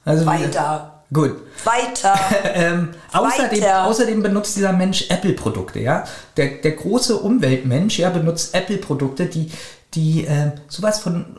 also 0.06 0.26
weiter. 0.26 1.02
Gut. 1.14 1.38
Weiter. 1.64 2.18
Ähm, 2.54 2.90
außerdem, 3.14 3.62
Weiter. 3.62 3.86
außerdem 3.86 4.24
benutzt 4.24 4.56
dieser 4.56 4.74
Mensch 4.74 5.10
Apple-Produkte, 5.10 5.80
ja. 5.80 6.06
Der, 6.38 6.48
der 6.48 6.72
große 6.72 7.18
Umweltmensch, 7.18 8.00
ja, 8.00 8.10
benutzt 8.10 8.54
Apple-Produkte, 8.56 9.26
die, 9.26 9.52
die 9.94 10.26
äh, 10.26 10.52
sowas 10.68 11.00
von 11.00 11.38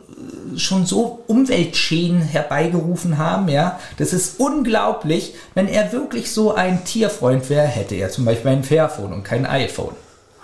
äh, 0.55 0.59
schon 0.59 0.85
so 0.85 1.23
Umweltschäden 1.27 2.21
herbeigerufen 2.21 3.17
haben, 3.17 3.47
ja. 3.47 3.79
Das 3.97 4.13
ist 4.13 4.39
unglaublich. 4.39 5.35
Wenn 5.53 5.67
er 5.67 5.91
wirklich 5.91 6.31
so 6.31 6.53
ein 6.53 6.83
Tierfreund 6.83 7.49
wäre, 7.49 7.67
hätte 7.67 7.95
er 7.95 8.09
zum 8.09 8.25
Beispiel 8.25 8.51
ein 8.51 8.63
Fairphone 8.63 9.13
und 9.13 9.23
kein 9.23 9.45
iPhone. 9.45 9.95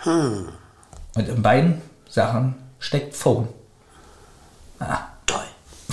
Hm. 0.04 0.50
Und 1.16 1.30
in 1.30 1.42
beiden 1.42 1.82
Sachen 2.10 2.56
steckt 2.80 3.16
Phone. 3.16 3.48
Ah. 4.80 5.00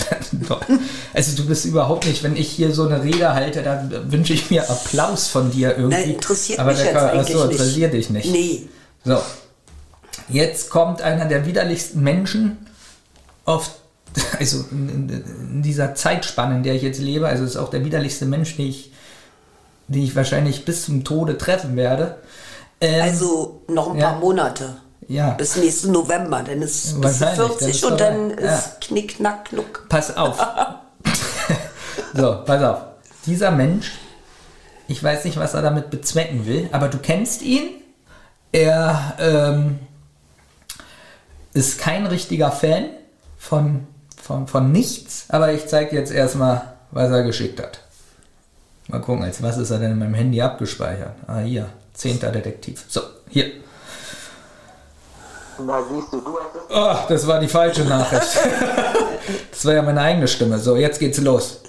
Also 1.13 1.35
du 1.35 1.47
bist 1.47 1.65
überhaupt 1.65 2.05
nicht, 2.05 2.21
wenn 2.23 2.35
ich 2.35 2.49
hier 2.49 2.71
so 2.73 2.87
eine 2.87 3.03
Rede 3.03 3.33
halte, 3.33 3.63
dann 3.63 4.11
wünsche 4.11 4.33
ich 4.33 4.49
mir 4.51 4.69
Applaus 4.69 5.27
von 5.27 5.49
dir 5.51 5.69
irgendwie. 5.77 5.97
Nein, 5.97 6.09
interessiert 6.11 6.59
Aber 6.59 6.71
mich 6.71 6.79
jetzt 6.79 6.93
kann- 6.93 7.09
eigentlich 7.09 7.35
achso, 7.35 7.45
nicht. 7.47 7.51
interessiert 7.59 7.93
dich 7.93 8.09
nicht. 8.09 8.31
Nee. 8.31 8.67
So. 9.03 9.17
Jetzt 10.29 10.69
kommt 10.69 11.01
einer 11.01 11.25
der 11.25 11.45
widerlichsten 11.45 12.01
Menschen 12.03 12.57
auf, 13.45 13.71
also 14.39 14.65
in, 14.71 15.09
in, 15.09 15.61
dieser 15.63 15.95
Zeitspanne, 15.95 16.57
in 16.57 16.63
der 16.63 16.75
ich 16.75 16.81
jetzt 16.81 16.99
lebe, 16.99 17.27
also 17.27 17.43
es 17.43 17.51
ist 17.51 17.57
auch 17.57 17.69
der 17.69 17.83
widerlichste 17.85 18.25
Mensch, 18.25 18.57
den 18.57 18.67
ich, 18.67 18.91
den 19.87 20.03
ich 20.03 20.15
wahrscheinlich 20.15 20.65
bis 20.65 20.85
zum 20.85 21.03
Tode 21.03 21.37
treffen 21.37 21.75
werde. 21.75 22.17
Ähm, 22.81 23.01
Also 23.01 23.61
noch 23.67 23.91
ein 23.91 23.97
ja. 23.97 24.11
paar 24.11 24.19
Monate. 24.19 24.77
Ja. 25.07 25.31
Bis 25.31 25.55
nächsten 25.55 25.91
November. 25.91 26.43
Dann 26.43 26.61
ist 26.61 26.95
dann 27.01 27.35
40 27.35 27.69
ist 27.69 27.83
und 27.85 27.99
dann 27.99 28.29
vorbei. 28.29 28.43
Ja. 28.43 28.55
ist 28.55 28.81
Knick, 28.81 29.17
Knack, 29.17 29.45
Knuck. 29.45 29.85
Pass 29.89 30.15
auf. 30.15 30.37
so, 32.13 32.43
pass 32.45 32.63
auf. 32.63 32.81
Dieser 33.25 33.51
Mensch, 33.51 33.91
ich 34.87 35.01
weiß 35.03 35.25
nicht, 35.25 35.37
was 35.37 35.53
er 35.53 35.61
damit 35.61 35.89
bezwecken 35.89 36.45
will, 36.45 36.69
aber 36.71 36.87
du 36.87 36.97
kennst 36.97 37.41
ihn. 37.41 37.69
Er 38.51 39.15
ähm, 39.19 39.79
ist 41.53 41.79
kein 41.79 42.05
richtiger 42.05 42.51
Fan 42.51 42.89
von, 43.37 43.87
von, 44.21 44.47
von 44.47 44.71
nichts, 44.71 45.25
aber 45.29 45.53
ich 45.53 45.67
zeige 45.67 45.95
jetzt 45.95 46.11
erstmal, 46.11 46.73
was 46.91 47.11
er 47.11 47.23
geschickt 47.23 47.61
hat. 47.61 47.81
Mal 48.87 49.01
gucken, 49.01 49.23
als 49.23 49.43
was 49.43 49.57
ist 49.57 49.69
er 49.69 49.79
denn 49.79 49.91
in 49.91 49.99
meinem 49.99 50.13
Handy 50.13 50.41
abgespeichert? 50.41 51.15
Ah, 51.27 51.39
hier, 51.39 51.69
10. 51.93 52.19
Detektiv. 52.19 52.85
So, 52.87 53.01
hier. 53.29 53.51
Na 55.59 55.81
siehst 55.89 56.13
du, 56.13 56.21
du 56.21 56.37
hast. 56.37 56.47
Oh, 56.69 57.07
das 57.09 57.27
war 57.27 57.39
die 57.39 57.47
falsche 57.47 57.83
Nachricht. 57.83 58.37
das 59.51 59.65
war 59.65 59.73
ja 59.73 59.81
meine 59.81 60.01
eigene 60.01 60.27
Stimme. 60.27 60.59
So, 60.59 60.75
jetzt 60.75 60.99
geht's 60.99 61.19
los. 61.19 61.61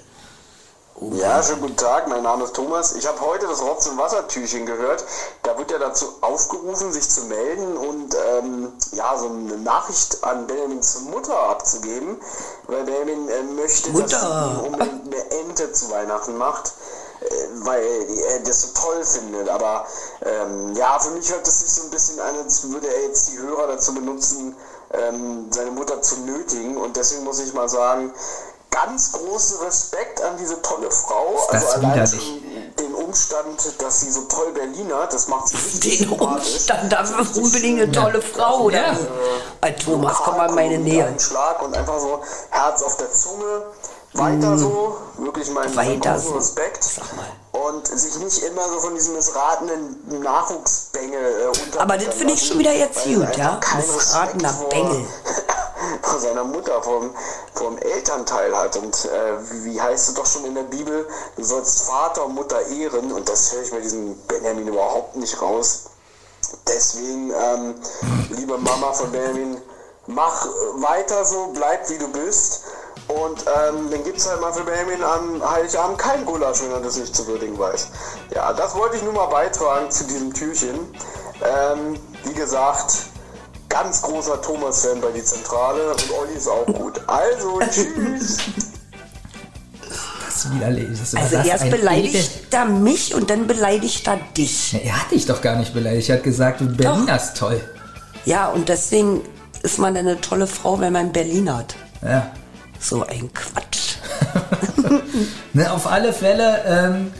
Ja, 1.13 1.41
schönen 1.41 1.61
guten 1.61 1.77
Tag, 1.77 2.09
mein 2.09 2.23
Name 2.23 2.43
ist 2.43 2.53
Thomas. 2.53 2.93
Ich 2.93 3.07
habe 3.07 3.21
heute 3.21 3.47
das 3.47 3.61
Rotz- 3.61 3.87
und 3.87 3.97
Wassertürchen 3.97 4.65
gehört. 4.65 5.05
Da 5.43 5.57
wird 5.57 5.71
ja 5.71 5.77
dazu 5.79 6.05
aufgerufen, 6.19 6.91
sich 6.91 7.07
zu 7.07 7.23
melden 7.25 7.77
und 7.77 8.15
ähm, 8.37 8.73
ja, 8.91 9.17
so 9.17 9.27
eine 9.27 9.57
Nachricht 9.59 10.21
an 10.25 10.45
Benjamins 10.45 10.99
Mutter 11.09 11.37
abzugeben, 11.51 12.17
weil 12.67 12.83
Benjamin 12.83 13.29
äh, 13.29 13.43
möchte, 13.43 13.91
dass 13.93 14.01
Mutter. 14.01 14.19
sie 14.19 14.27
ihm 14.27 14.73
unbedingt 14.73 15.05
eine 15.05 15.31
Ente 15.39 15.71
zu 15.71 15.89
Weihnachten 15.89 16.37
macht, 16.37 16.73
weil 17.63 17.83
er 18.31 18.39
das 18.39 18.61
so 18.61 18.67
toll 18.73 19.03
findet. 19.03 19.49
Aber 19.49 19.85
ähm, 20.25 20.75
ja, 20.75 20.99
für 20.99 21.11
mich 21.11 21.31
hört 21.31 21.47
es 21.47 21.59
sich 21.59 21.71
so 21.71 21.83
ein 21.83 21.89
bisschen 21.89 22.19
an, 22.19 22.35
als 22.43 22.69
würde 22.69 22.87
er 22.87 23.03
jetzt 23.03 23.29
die 23.29 23.37
Hörer 23.37 23.67
dazu 23.67 23.93
benutzen, 23.93 24.55
ähm, 24.91 25.47
seine 25.51 25.71
Mutter 25.71 26.01
zu 26.01 26.19
nötigen. 26.21 26.77
Und 26.77 26.95
deswegen 26.95 27.23
muss 27.23 27.39
ich 27.39 27.53
mal 27.53 27.69
sagen, 27.69 28.13
ganz 28.71 29.11
großen 29.11 29.59
Respekt 29.59 30.21
an 30.21 30.37
diese 30.37 30.61
tolle 30.61 30.91
Frau. 30.91 31.35
Ist 31.35 31.53
das 31.53 31.65
also 31.73 31.87
allein 31.87 32.07
schon 32.07 32.19
den 32.79 32.93
Umstand, 32.93 33.81
dass 33.81 34.01
sie 34.01 34.11
so 34.11 34.21
toll 34.21 34.51
Berliner, 34.53 35.07
das 35.07 35.27
macht 35.27 35.49
sie 35.49 35.57
richtig 35.57 35.99
Den. 35.99 36.19
Umstand, 36.19 36.91
dafür 36.91 37.25
unbedingt 37.41 37.81
eine 37.81 37.91
tolle 37.91 38.21
Frau. 38.21 38.69
Ja. 38.69 38.93
Dann. 38.93 39.07
Bei 39.59 39.71
Thomas, 39.71 40.17
komm 40.23 40.37
mal 40.37 40.49
in 40.49 40.55
meine 40.55 40.77
Nähe. 40.77 41.05
Ein 41.05 41.19
Schlag 41.19 41.61
und 41.61 41.75
einfach 41.75 41.99
so 41.99 42.21
Herz 42.51 42.81
auf 42.83 42.97
der 42.97 43.11
Zunge. 43.11 43.63
Weiter 44.13 44.57
so, 44.57 44.97
wirklich 45.17 45.51
mein, 45.51 45.73
mein 45.75 45.99
Weiter 45.99 46.13
großen 46.13 46.29
so. 46.29 46.37
Respekt. 46.37 46.83
Sag 46.83 47.15
mal. 47.15 47.27
Und 47.51 47.87
sich 47.87 48.17
nicht 48.19 48.39
immer 48.43 48.67
so 48.67 48.79
von 48.79 48.95
diesem 48.95 49.13
missratenen 49.13 50.21
Nachwuchsbengel 50.21 51.51
äh, 51.53 51.77
Aber 51.77 51.97
das 51.97 52.15
finde 52.15 52.33
ich 52.33 52.47
schon 52.47 52.57
wieder 52.57 52.73
jetzt 52.73 53.03
gut, 53.03 53.35
ja? 53.37 53.59
Missratener 53.75 54.53
Bengel. 54.69 55.05
Vor, 56.01 56.19
seiner 56.19 56.43
Mutter, 56.43 56.81
vom, 56.83 57.11
vom 57.53 57.77
Elternteil 57.77 58.55
hat. 58.57 58.75
Und 58.77 59.05
äh, 59.05 59.63
wie 59.63 59.79
heißt 59.79 60.09
es 60.09 60.15
doch 60.15 60.25
schon 60.25 60.45
in 60.45 60.55
der 60.55 60.63
Bibel, 60.63 61.07
du 61.37 61.43
sollst 61.43 61.83
Vater 61.83 62.25
und 62.25 62.35
Mutter 62.35 62.59
ehren. 62.67 63.11
Und 63.11 63.29
das 63.29 63.53
höre 63.53 63.61
ich 63.61 63.71
bei 63.71 63.79
diesem 63.79 64.17
Benjamin 64.27 64.67
überhaupt 64.67 65.15
nicht 65.15 65.41
raus. 65.41 65.85
Deswegen, 66.67 67.31
ähm, 67.31 67.75
liebe 68.29 68.57
Mama 68.57 68.91
von 68.93 69.11
Benjamin, 69.11 69.61
mach 70.07 70.47
weiter 70.75 71.23
so, 71.25 71.51
bleib 71.53 71.89
wie 71.89 71.97
du 71.97 72.07
bist. 72.09 72.63
Und 73.07 73.39
ähm, 73.41 73.89
dann 73.89 74.03
gibt 74.03 74.17
es 74.17 74.29
halt 74.29 74.39
mal 74.41 74.53
für 74.53 74.63
Benjamin 74.63 75.01
am 75.03 75.49
Heiligabend 75.51 75.97
kein 75.97 76.25
Gulasch, 76.25 76.61
wenn 76.61 76.71
er 76.71 76.79
das 76.81 76.97
nicht 76.97 77.15
zu 77.15 77.25
würdigen 77.25 77.57
weiß. 77.57 77.87
Ja, 78.35 78.53
das 78.53 78.75
wollte 78.75 78.97
ich 78.97 79.03
nur 79.03 79.13
mal 79.13 79.25
beitragen 79.27 79.89
zu 79.89 80.03
diesem 80.05 80.31
Türchen. 80.33 80.75
Ähm, 81.41 81.95
wie 82.25 82.33
gesagt, 82.33 82.93
ganz 83.67 84.01
großer 84.03 84.41
Thomas-Fan 84.41 85.01
bei 85.01 85.11
die 85.11 85.23
Zentrale 85.23 85.91
und 85.91 86.05
Olli 86.19 86.33
ist 86.35 86.47
auch 86.47 86.65
gut. 86.67 87.01
Also, 87.07 87.59
tschüss! 87.71 88.37
Das 90.25 90.45
ist 90.45 90.53
widerlich. 90.55 90.87
Das 90.99 91.15
Also 91.15 91.37
das 91.37 91.47
erst 91.47 91.69
beleidigt 91.71 92.31
er 92.51 92.65
mich 92.65 93.15
und 93.15 93.29
dann 93.29 93.47
beleidigt 93.47 94.07
er 94.07 94.17
dich. 94.37 94.73
Edel- 94.75 94.87
Er 94.87 95.01
hat 95.01 95.11
dich 95.11 95.25
doch 95.25 95.41
gar 95.41 95.55
nicht 95.55 95.73
beleidigt. 95.73 96.09
Er 96.09 96.17
hat 96.17 96.23
gesagt, 96.23 96.61
du 96.61 96.65
Berliner 96.67 97.15
ist 97.15 97.35
toll. 97.37 97.59
Ja, 98.25 98.49
und 98.49 98.69
deswegen 98.69 99.21
ist 99.63 99.79
man 99.79 99.97
eine 99.97 100.21
tolle 100.21 100.45
Frau, 100.47 100.79
wenn 100.79 100.93
man 100.93 101.11
Berlin 101.11 101.53
hat. 101.55 101.75
Ja. 102.03 102.31
So 102.79 103.05
ein 103.05 103.31
Quatsch. 103.33 103.95
Ne, 105.53 105.71
auf 105.71 105.87
alle 105.87 106.13
Fälle, 106.13 106.63
ähm, 106.65 107.11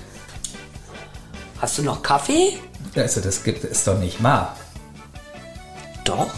Hast 1.60 1.78
du 1.78 1.84
noch 1.84 2.02
Kaffee? 2.02 2.58
also 2.96 3.20
das 3.22 3.44
gibt 3.44 3.64
es 3.66 3.84
doch 3.84 3.98
nicht 4.00 4.24
wahr. 4.24 4.56
Doch. 6.06 6.30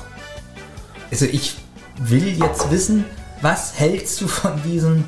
Also 1.11 1.25
ich 1.25 1.55
will 1.97 2.39
jetzt 2.39 2.71
wissen, 2.71 3.05
was 3.41 3.77
hältst 3.77 4.19
du 4.21 4.27
von 4.27 4.61
diesen 4.63 5.05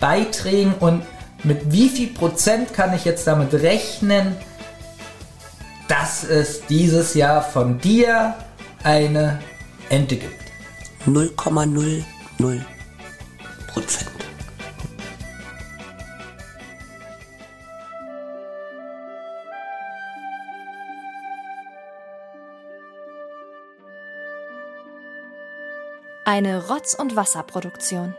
Beiträgen 0.00 0.74
und 0.74 1.02
mit 1.44 1.72
wie 1.72 1.88
viel 1.88 2.08
Prozent 2.08 2.74
kann 2.74 2.94
ich 2.94 3.04
jetzt 3.04 3.26
damit 3.26 3.54
rechnen, 3.54 4.36
dass 5.88 6.24
es 6.24 6.66
dieses 6.66 7.14
Jahr 7.14 7.42
von 7.42 7.78
dir 7.78 8.34
eine 8.82 9.40
Ente 9.88 10.16
gibt? 10.16 10.42
0,00 11.06 12.02
Prozent. 13.74 14.08
Eine 26.24 26.68
Rotz- 26.68 26.94
und 26.94 27.16
Wasserproduktion. 27.16 28.14